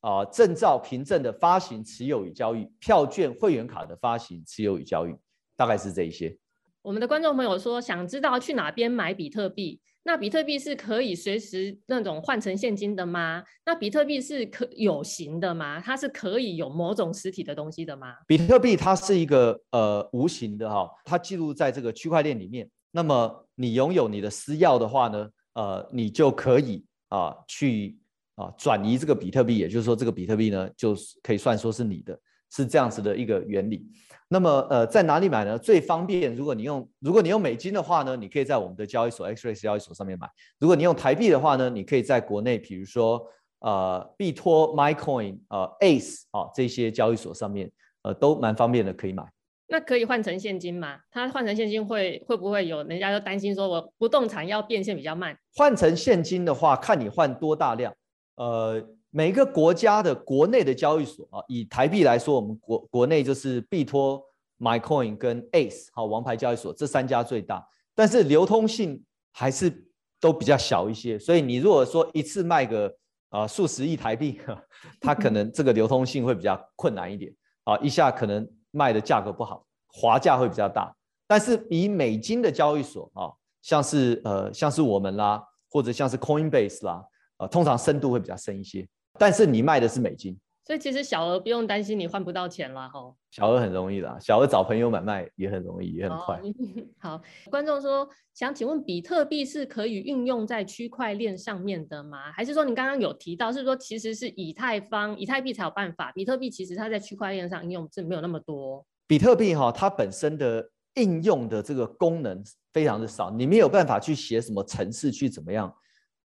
[0.00, 5.14] 啊，证照凭证的发行、持有与交易，票券、会员卡的发行、持有与交易，
[5.56, 6.36] 大概是这一些。
[6.82, 9.80] 我们的观众朋友说，想知道去哪边买比特币？
[10.02, 13.42] 那比特币是可以随时那种换成现金的吗？
[13.64, 15.80] 那比特币是可有形的吗？
[15.80, 18.14] 它是可以有某种实体的东西的吗？
[18.26, 22.68] 比特币它是一个呃无形的哈，它记录在这个区块链里面。
[22.90, 27.98] 那么你拥有你的私钥的话呢，呃，你就可以啊去。
[28.36, 32.18] 啊，转移这个比特币，也就是说，这个比特币呢，就是可以算说是你的，
[32.50, 33.86] 是这样子的一个原理。
[34.34, 35.56] 那么，呃，在哪里买呢？
[35.56, 40.26] 最方便，如果你用如果你用美金的话呢，你可以在我们的交易所 Xray 交易所上面买；
[40.58, 43.24] 如果你用台币的话呢，你可以在国内，比如说
[43.60, 47.70] 呃币托、MyCoin、呃 Ace 啊这些交易所上面，
[48.02, 49.24] 呃都蛮方便的，可以买。
[49.68, 50.98] 那可以换成现金吗？
[51.12, 55.38] 它换成现金会会不会有人家就担心说我不动产要变现比较慢？
[55.54, 57.94] 换成现金的话，看你换多大量。
[58.34, 58.84] 呃，
[59.16, 64.20] 每个国家的国内的交易所啊，以台币来说，我们国国内就是币托、
[64.58, 69.00] MyCoin 跟 Ace 好王牌交易所这三家最大，但是流通性
[69.30, 69.86] 还是
[70.18, 71.16] 都比较小一些。
[71.16, 72.92] 所以你如果说一次卖个
[73.28, 74.40] 啊数十亿台币，
[75.00, 80.92] 它可能这个流通性会比较困难一点啊，一下可能卖的价格不好，滑价会比较大。
[81.28, 83.30] 但是以美金的交易所啊，
[83.62, 87.04] 像是呃像是我们啦，或者像是 Coinbase 啦。
[87.36, 93.14] 啊，通常深度会比较深一些，但是你卖的是美金，所以其实小额不用担心你换不到钱了哈。
[93.30, 96.40] 小额很容易啦，小额找朋友买卖也很容易，也很快。
[96.98, 102.32] 好，观众说想请问，比特币是可以运用在区块链上面的吗？
[102.32, 106.10] 还是说你刚刚有提到是说其实是以太坊、以太币才有办法？
[106.12, 108.84] 比特币其实它在区块链上应用是没有那么多。
[109.06, 115.72] 比特币哈，它本身的应用的这个功能非常的少，你没有办法去写什么程式去怎么样。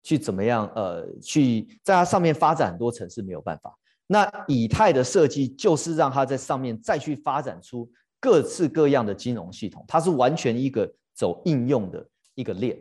[0.04, 0.70] 去怎么样？
[0.76, 3.78] 呃，去在它上面发展很多城市没有办法。
[4.08, 12.78] 那以太的设计就是让它在上面再去发展出各式各样的金融系统，它是完全一个走应用的一个链。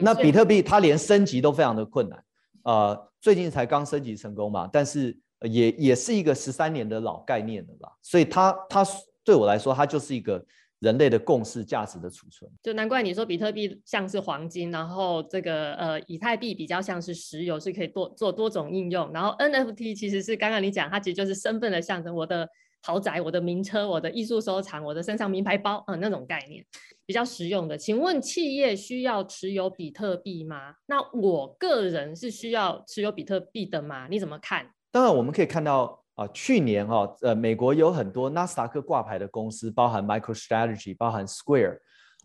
[0.00, 2.24] 那比特币它连升级都非常的困难，
[2.64, 7.90] 呃，最近才刚升级成功嘛，但是也也是一个十三年的老概念了吧？
[8.02, 8.86] 所以它它
[9.24, 10.44] 对我来说，它就是一个。
[10.80, 19.12] 人类的共识价值的储存，就难怪你说比特币像是黄金，然后这个呃以太币比较像是石油，是可以多做多种应用。
[19.12, 22.48] 然后 NFT 其实是刚刚你讲，它其实就是身份的象征，我的
[22.82, 26.64] 豪宅、我的名车、我的艺术收藏、我的身上名牌包，嗯，那种概念
[27.04, 27.76] 比较实用的。
[27.76, 30.76] 请问企业需要持有比特币吗？
[30.86, 34.08] 那我个人是需要持有比特币的吗？
[34.08, 34.70] 你怎么看？
[34.90, 35.99] 当然我们可以看到。
[36.14, 41.78] 啊，去年哈，呃，美国有很多纳斯达克挂牌的公司，包含 MicroStrategy，包含 Square，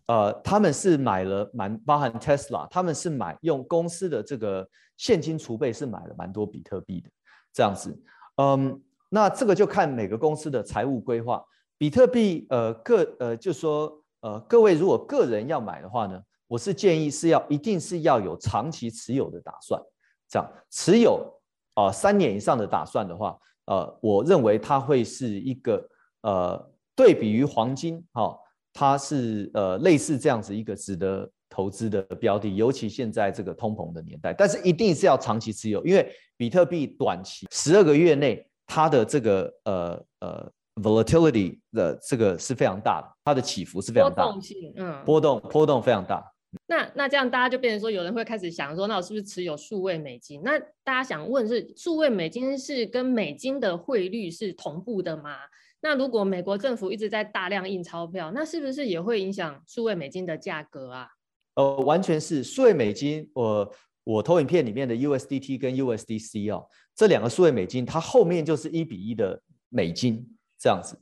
[0.06, 7.10] 呃，他们是买了蛮，包含 Tesla，他们是买用公司的这个现金储备是买了蛮多比特币的，
[7.52, 7.98] 这样子，
[8.36, 11.42] 嗯，那这个就看每个公司的财务规划，
[11.78, 19.80] 比特币，呃，个，呃，就说，呃，各位如果个人要买的话呢，我是建议是要一定是要有长期持有的打算，
[20.28, 20.52] 这样。
[20.70, 21.32] 持有
[21.74, 25.88] 啊三年以上的打算的话，呃，我认为它会是一个
[26.22, 28.36] 呃对比于黄金，哈，
[28.72, 40.52] 它是呃类似这样子一个值得投资的标的，尤其现在这个通膨的年代，但是一定是要长期持有，因为比特币短期十二个月内它的这个呃呃。
[40.82, 46.22] volatility 的这个是非常大的，它的起伏是非常大，波动性，嗯，波动波动非常大。
[46.66, 50.40] 那那这样大家就变成说，有人会开始想说，那我是不是持有数位美金？
[50.42, 55.36] 那大家想问是，数位美金是跟美金的汇率是同步的吗？
[55.80, 61.08] 那如果美国政府一直在大量印钞票，那是不是也会影响数位美金的价格啊？
[61.54, 63.30] 呃，完全是数位美金。
[63.34, 70.26] 我我投影片里面的 USDT 跟 USDC 哦，这两个数位美金，它后面就是一比一的美金。
[70.58, 70.98] 这样子，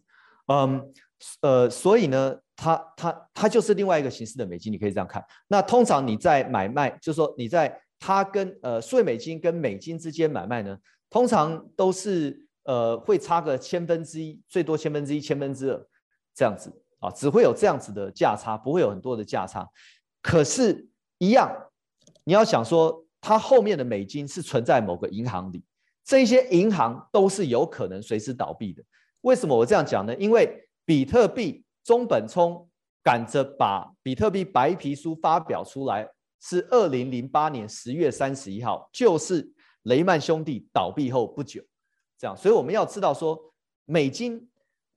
[0.49, 0.93] 嗯，
[1.41, 5.25] 呃，所以呢，它它它就是另外一个形式的美金，你可以这样看。
[5.49, 10.77] 那通常你在买卖，就是说你在它跟呃数位美金跟美金之间买卖呢，
[11.11, 15.87] 通常都是呃会差个千分之一，最多千分之一、千分之二
[16.35, 19.69] 这样子啊，只会有这样子的价差，不会有很多的价差。
[20.23, 20.89] 可是，
[21.19, 21.51] 一样，
[22.25, 25.63] 你要想说，它后面的美金是存在某个银行里，
[26.05, 28.83] 这些银行都是有可能随时倒闭的。
[29.23, 30.15] 为什么我这样讲呢？
[30.17, 32.67] 因为比特币中本聪
[33.03, 36.09] 赶着把比特币白皮书发表出来，
[36.41, 39.47] 是二零零八年十月三十一号，就是
[39.83, 41.63] 雷曼兄弟倒闭后不久，
[42.19, 42.35] 这样。
[42.35, 43.39] 所以我们要知道说，
[43.85, 44.49] 美金，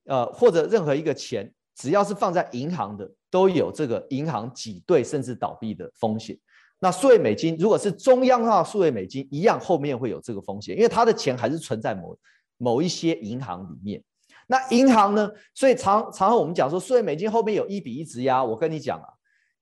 [0.04, 6.38] 呃，或者任何一个钱，只要是放在银行的，都有这个银行挤兑甚至倒闭的风险。
[6.80, 12.18] 那数位美金如果是中央化数位美金，一样后面会有这个风险，因为它的钱还是存在某
[12.56, 14.02] 某一些银行里面。
[14.50, 15.30] 那银行呢？
[15.54, 19.04] 所以常常我们讲说，数位美金后面有一比一质押，我跟你讲啊，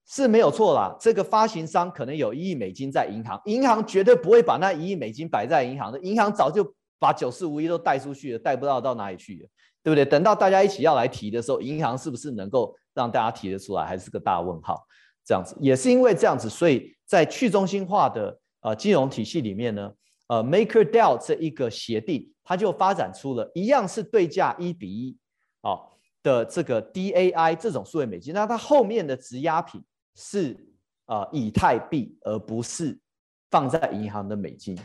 [0.07, 0.97] 是没有错啦。
[1.01, 6.65] 这个发行商可能有一亿美金在银行，银行绝对不会把那一亿美金摆在银行的，银行早就
[7.01, 9.49] 把九四五一都贷出去了，贷不到到哪里去了，
[9.83, 10.05] 对不对？
[10.05, 14.81] 等到大家一起要来提的时候，银行是不是能够让大家提得出来，还是个大问号？
[15.25, 19.91] 这样子也是因为这样子，所以在去中心化的呃金融体系里面呢。
[20.29, 25.19] 呃，MakerDAO 这一个协定，它就发展出了一样是对价一比一
[25.63, 25.77] 啊
[26.23, 29.83] 的这个 DAI 这种数位美金，那它后面的质押品
[30.15, 30.57] 是
[31.07, 32.97] 啊以太币，而不是
[33.51, 34.79] 放在银行的美金。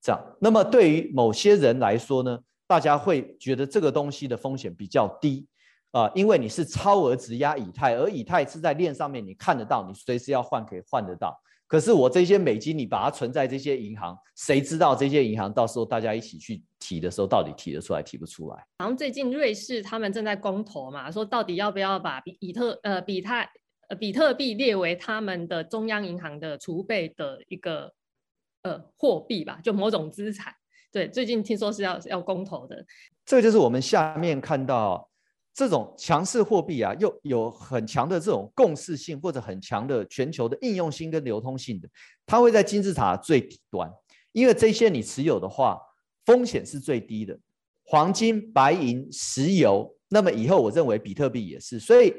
[0.00, 2.38] 这样，那么对于某些人来说呢，
[2.68, 5.44] 大家会觉得这个东西的风险比较低
[5.90, 11.36] 啊，因为你是超额质押以太，而以太是在链上面你看得到，你随时要换可以换得到。
[11.66, 18.56] 可是我这些美金，你把它存在这些银行，谁知道这些银行到时候大家一起去提的时候，到底提得出来提不出来？
[18.78, 23.46] 好像最近瑞士他们正在公投嘛，说到底要不要把比比特呃比泰
[23.88, 27.92] 呃比特币列为他们的中央银行的储备的一个
[28.62, 30.54] 呃货币吧，就某种资产。
[30.90, 32.82] 对，最近听说是要要公投的。
[33.26, 35.06] 这个就是我们下面看到。
[35.54, 41.88] 这种强势货币啊，又有很强的这种共识性，或者很强的全球的应用性跟流通性的，
[42.24, 43.90] 它会在金字塔最底端，
[44.30, 45.76] 因为这些你持有的话，
[46.28, 47.38] 风险是最低的。
[47.84, 51.80] 黄金、白银、石油，那么以后我认为比特币也是。
[51.80, 52.12] 所以，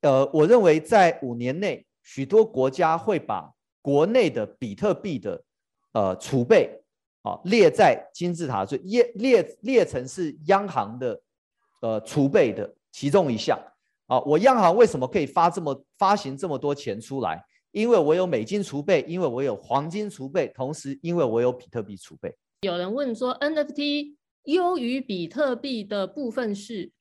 [0.00, 3.52] 呃，我认为在五年内，许多国家会把
[3.82, 5.44] 国内的比特币的
[5.92, 6.70] 呃储备
[7.20, 11.20] 啊列在金字塔最列列列成是央行的。
[11.82, 13.58] 呃，储备的其中一项
[14.06, 17.44] 啊，我央行为什么可以发这么发行这么多钱出来？
[17.72, 22.32] 因为我有美金储备，因为我有黄金储备，同时因为我有比特币储备。
[22.62, 26.92] 有人问说，NFT 优于比特币的部分是，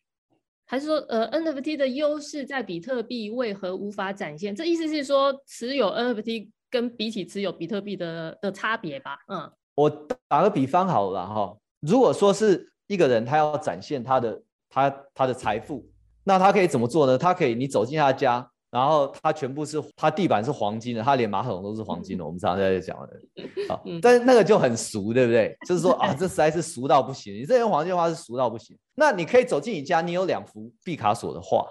[0.65, 4.55] 还是说呃 NFT 的优势在比特币为何无法展现？
[4.55, 9.19] 这意思是说，持有 NFT 跟比起持有比特币的的差别吧？
[9.27, 9.87] 嗯，我
[10.27, 14.41] 打个比方好了哈，如果说是一个人他要展现他的。
[14.73, 15.85] 他他的财富，
[16.23, 17.17] 那他可以怎么做呢？
[17.17, 22.25] 他可以你走进他家，然后它全部是它地板是黄金的，它连马桶都是黄金的。
[22.25, 23.21] 我们常常在讲的，
[23.67, 25.53] 好，但是那个就很俗，对不对？
[25.67, 27.33] 就是说啊，这实在是俗到不行。
[27.33, 28.77] 你这用黄金花是俗到不行。
[28.95, 31.67] 那你可以走进你家，你有两幅毕卡索的画，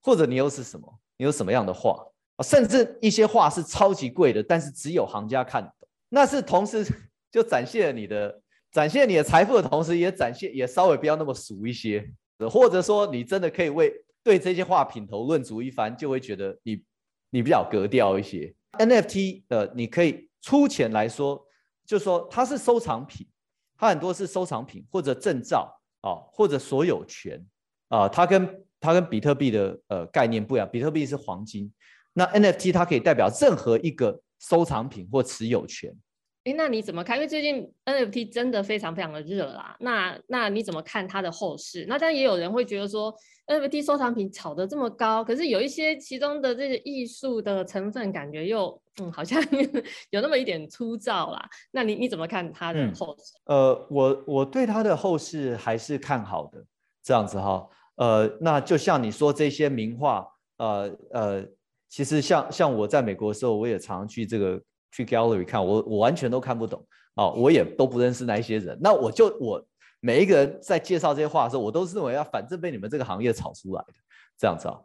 [0.00, 0.86] 或者你又是什么？
[1.16, 1.98] 你有什么样的画？
[2.44, 5.72] 甚至一些画是超级贵的，但是只有行家看懂。
[6.08, 6.86] 那是同时
[7.32, 8.40] 就展现了你的
[8.70, 12.08] 展现你的财富的同时，也展现也稍微不要那么俗一些。
[12.50, 13.92] 或者说，你真的可以为
[14.24, 16.82] 对这些话品头论足一番，就会觉得你
[17.30, 18.52] 你比较格调一些。
[18.72, 21.46] NFT 的，你可以粗浅来说，
[21.86, 23.28] 就说它是收藏品，
[23.76, 27.40] 它很多是收藏品或者证照啊，或者所有权
[27.88, 31.70] 啊，它跟它跟比特币的呃概念不一样，比特币是黄金，
[32.14, 35.94] 那 NFT 它可以代表任何一个收藏品或持有权。
[36.44, 37.16] 哎，那你怎么看？
[37.16, 39.74] 因为最近 NFT 真的非常非常的热啦。
[39.80, 41.86] 那那你怎么看它的后市？
[41.88, 43.14] 那当然也有人会觉得说
[43.46, 49.42] ，NFT 收藏品炒得这么高，可是有一些其中的这些艺术的成分，感觉又嗯好像
[50.10, 51.48] 有那么一点粗糙啦。
[51.70, 53.32] 那你你怎么看它的后市？
[53.46, 56.62] 呃，我我对它的后市还是看好的，
[57.02, 57.66] 这样子哈。
[57.96, 60.28] 呃，那就像你说这些名画，
[60.58, 61.46] 呃呃，
[61.88, 64.60] 其实像像我在美国的时候，我也常去这个。
[64.94, 66.80] 去 gallery 看我，我完全都看不懂
[67.16, 68.78] 啊，我也都不认识那一些人。
[68.80, 69.60] 那我就我
[69.98, 73.94] 每一个人在介绍这些话的时候，我都是认为要反正被你们这个行业炒出来的
[74.38, 74.78] 这样子啊。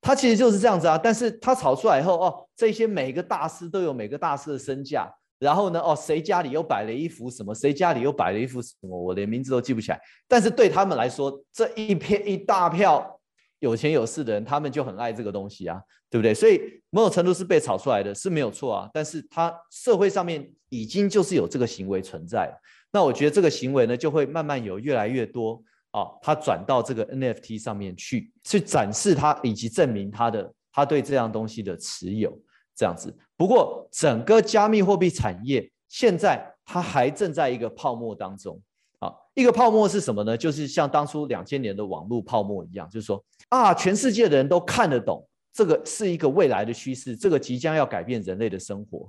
[0.00, 10.00] 他其实就是这样子啊，但是他炒出来以后哦，这些每个大师都有每个大师的身价，然后呢哦，谁家里又摆了一幅什么，谁家里又摆了一幅什么，我连名字都记不起来。
[10.26, 13.13] 但是对他们来说，这一片一大票。
[13.60, 15.80] 有钱有势的人，他们就很爱这个东西啊，
[16.10, 16.34] 对不对？
[16.34, 18.90] 所以某种程度是被炒出来的，是没有错啊。
[18.92, 22.52] 但是他社会上面已经就是有这个行为存在，
[22.92, 32.36] 那我觉得这个行为呢，就会慢慢有越来越多啊，他转到这个 NFT 上面去，去展示他以及证明他的他对这样东西的持有
[32.76, 33.16] 这样子。
[33.36, 38.60] 不过整个加密货币产业现在它还正在一个泡沫当中
[38.98, 39.12] 啊。
[39.34, 40.36] 一个泡沫是什么呢？
[40.36, 43.22] 就是像当初两千年的网络泡沫一样，就是说
[43.54, 49.08] 啊，全世界的人都看得懂，这个是一个未来的趋势，这个即将要改变人类的生活。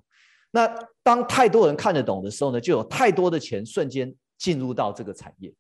[0.52, 0.72] 那
[1.02, 5.52] 当太多人看得懂的时候呢，就有太多的钱瞬间进入到这个产业，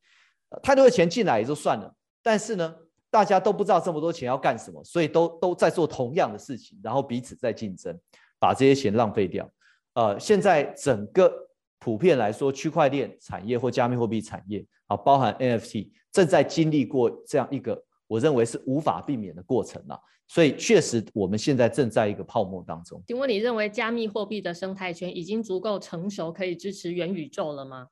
[0.62, 2.76] 太多的钱进来也就算了，但是呢，
[3.10, 7.98] 大家都不知道这么多钱要干什么，所以都都在做同样的事情，然后彼此在竞争，
[8.40, 9.50] 把这些钱浪费掉。
[9.96, 11.32] 呃，现在整个。
[11.78, 20.00] 普遍来说，区块链产业或加密货币产业啊，包含 NFT，正在经历过这样一个我认为是无法避免的过程了。
[20.28, 23.02] 所以，确实我们现在正在一个泡沫当中。
[23.08, 27.88] 请问你认为加密货币的生态圈已经足够成熟，可以支持元宇宙了吗？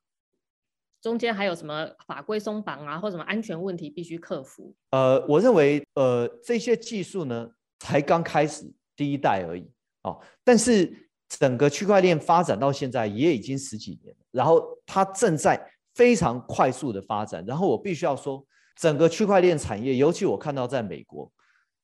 [1.01, 4.73] 中间还有什么法规松绑啊，或什么安全问题必须克服？
[4.91, 7.49] 呃，我认为呃这些技术呢
[7.79, 9.69] 才刚开始第一代而已
[10.03, 10.99] 哦，但是。
[11.39, 15.59] 整个区块链发展到现在也已经十几年了，然后它正在
[15.95, 17.43] 非常快速的发展。
[17.47, 18.45] 然后我必须要说，
[18.75, 21.31] 整个区块链产业，尤其我看到在美国，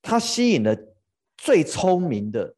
[0.01, 0.75] 它吸引了
[1.37, 2.53] 最聪明的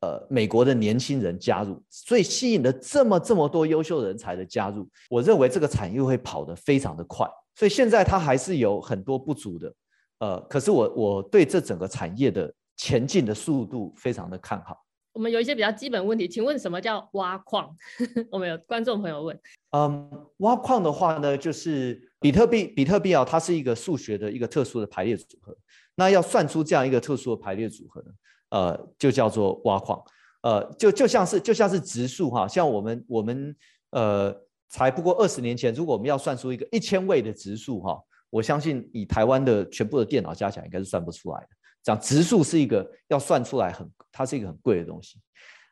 [0.00, 4.88] 呃美国的年轻人加入，所以吸引了这么这么多优秀人才的加入。
[5.08, 9.74] 我认为这个产业会跑得非常的快，所以现在它还是有很多不足的，
[10.18, 14.76] 呃，可是我我对这整个产业的前进的速度非常的看好。
[15.12, 17.76] 我们有一些比较基本问题，请问什么叫挖矿？
[18.30, 19.38] 我们有观众朋友问。
[19.72, 20.08] 嗯，
[20.38, 25.56] 挖矿的话呢，就是比特币，比特币啊，它是一个数学的一个特殊的排列组合。
[25.94, 28.12] 那要算出这样一个特殊的排列组合呢，
[28.50, 30.00] 呃，就叫做挖矿。
[30.42, 33.54] 呃，就就像是就像是质数哈，像我们我们
[33.90, 34.34] 呃，
[34.68, 38.00] 才不过二十年前，如果我们要算出一个一千位的质数哈，
[38.30, 41.48] 我相信以台湾的全部的电脑加起来，应该是算不出来的。
[41.82, 45.18] 讲质数是一个要算出来很，它是一个很贵的东西，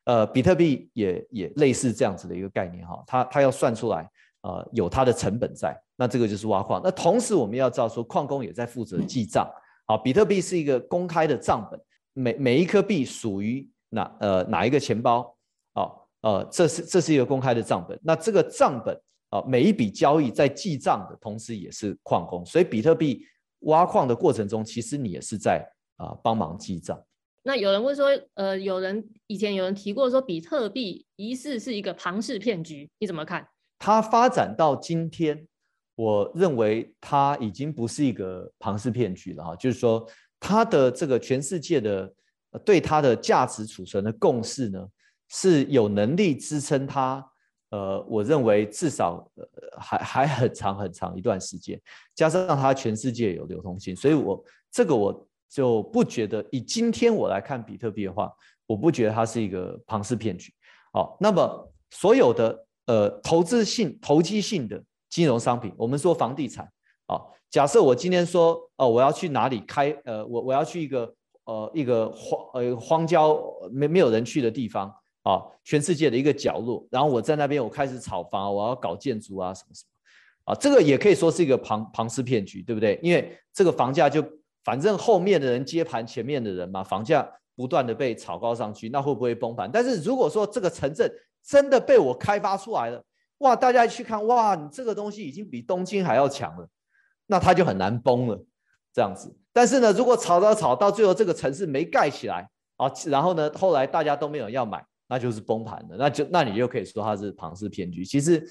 [0.05, 4.07] 呃，比特币也也类似这样子的一个概念哈，它它要算出来，
[4.43, 6.81] 呃，有它的成本在，那这个就是挖矿。
[6.83, 9.49] 那同时我们要知道说，矿工也在负责记账，
[9.87, 11.81] 好，比特币是一个公开的账本，
[12.13, 15.37] 每每一颗币属于哪呃哪一个钱包，
[15.75, 18.95] 好，呃，这是这是一个公开的账本，那这个账本
[19.31, 23.25] 啊，每一笔交易在记账的同时也是矿工，所以比特币
[23.61, 25.67] 挖矿的过程中，其实你也是在。
[25.99, 26.97] 啊，帮忙记账。
[27.43, 33.49] 那有人问说，呃，有人以前有人提过说，比特币疑似是一个庞氏骗局，你怎么看？
[33.79, 35.47] 它发展到今天，
[35.95, 39.57] 我认为它已经不是一个庞氏骗局了哈。
[39.57, 40.07] 就是说，
[40.41, 42.13] 它的这个全世界的
[42.65, 44.87] 对它的价值储存的共识呢，
[45.29, 47.25] 是有能力支撑它。
[47.71, 49.31] 呃，我认为至少
[49.79, 51.81] 还还很长很长一段时间，
[52.15, 55.25] 加上它全世界有流通性，所以我这个我。
[55.51, 58.31] 就不觉得以今天我来看比特币的话，
[58.67, 60.53] 我不觉得它是一个庞氏骗局。
[60.93, 66.65] 好，那么所有的呃投资性、投机性的金融商品，我们说房地产
[67.07, 71.15] 啊，假设我今天说哦，我要去哪里开呃，我我要去一个
[71.45, 73.39] 呃一个荒呃荒郊
[73.71, 82.99] 没没有人去的地方啊，全世界的一个角落，然后我在那边我开始炒房，我要搞建筑啊什么什么啊，这个也可以说是一个庞庞氏骗局，对不对？
[83.03, 84.25] 因为这个房价就。
[84.65, 87.27] 反正后面的人接盘前面的人嘛，房价
[87.57, 89.71] 不断的被炒高上去，那会不会崩盘？
[89.73, 91.11] 但是如果说这个城镇
[91.49, 93.03] 真的被我开发出来了，
[93.39, 96.69] 哇，大家去看，哇，你这个东西已经比东京还要强了，
[97.27, 98.45] 那它就很难崩了。
[98.93, 99.35] 这样子。
[99.53, 108.05] 但是呢，如果炒炒炒到最后这个城市没盖起来啊，然后呢，后来大家都没有要买，那就是崩盘的，那就那你就可以说它是庞氏骗局。
[108.05, 108.45] 其实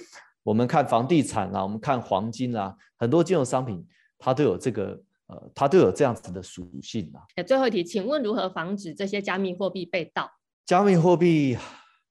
[0.43, 3.86] 我们看房地产啊，我们看黄金啊，很多金融商品
[4.18, 7.22] 它都有这个呃，它都有这样子的属性啊。
[7.43, 10.32] 最后一题，请问如何防止这些加密货币被盗？
[10.66, 11.58] 加密货币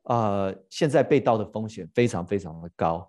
[0.07, 3.09] 啊，现在被盗的风险非常非常的高。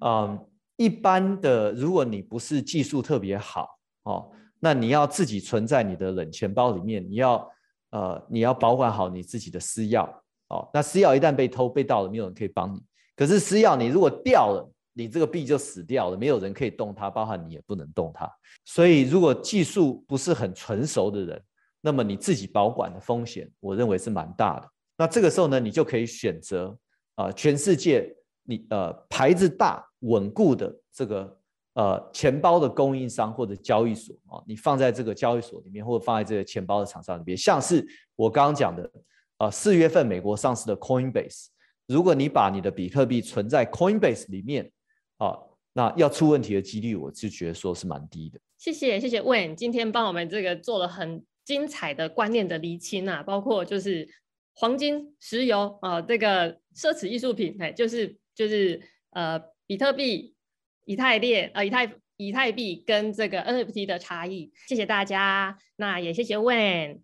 [0.00, 0.38] 嗯，
[0.76, 3.68] 一般的，如果你不是技术特别好
[4.04, 7.50] 哦，那你要自己存在你的冷钱包里面，你要
[7.90, 10.08] 呃，你要保管好你自己的私钥
[10.48, 10.68] 哦。
[10.72, 12.80] 那私钥一旦被偷被盗了，没有人可以帮你。
[13.16, 18.28] 可是私钥你如果掉了，你这个币就死掉了，没有人可以动它，包含你也不能动它。
[18.64, 21.42] 所以，如果技术不是很纯熟的人，
[21.80, 24.68] 那么你自己保管的风险，我认为是蛮大的。
[24.98, 26.76] 那这个时候呢，你就可以选择
[27.14, 29.82] 啊，全世界你呃牌子大。
[30.02, 31.36] 稳固的这个
[31.74, 37.84] 呃钱包的供应商或者交易所啊，你放在这个交易所里面，或者放在这个钱包的厂商里面，像是
[38.14, 38.88] 我刚刚讲的，
[39.38, 41.46] 啊四月份美国上市的 Coinbase，
[41.88, 44.70] 如果你把你的比特币存在 Coinbase 里面
[45.16, 45.36] 啊，
[45.72, 48.38] 那要出问题的几率，我就觉得说是蛮低的。
[48.56, 54.08] 谢谢谢谢 Wayne，今天帮我们这个做了很精彩的观念的厘清啊，包括就是
[54.58, 59.40] 黄金、石油啊，这个奢侈艺术品，哎，就是就是呃。
[59.68, 60.34] 比特币、
[60.86, 67.00] 以太链、呃，以太以太币跟这个 NFT 的差异，谢谢大家，那也谢谢 Wen。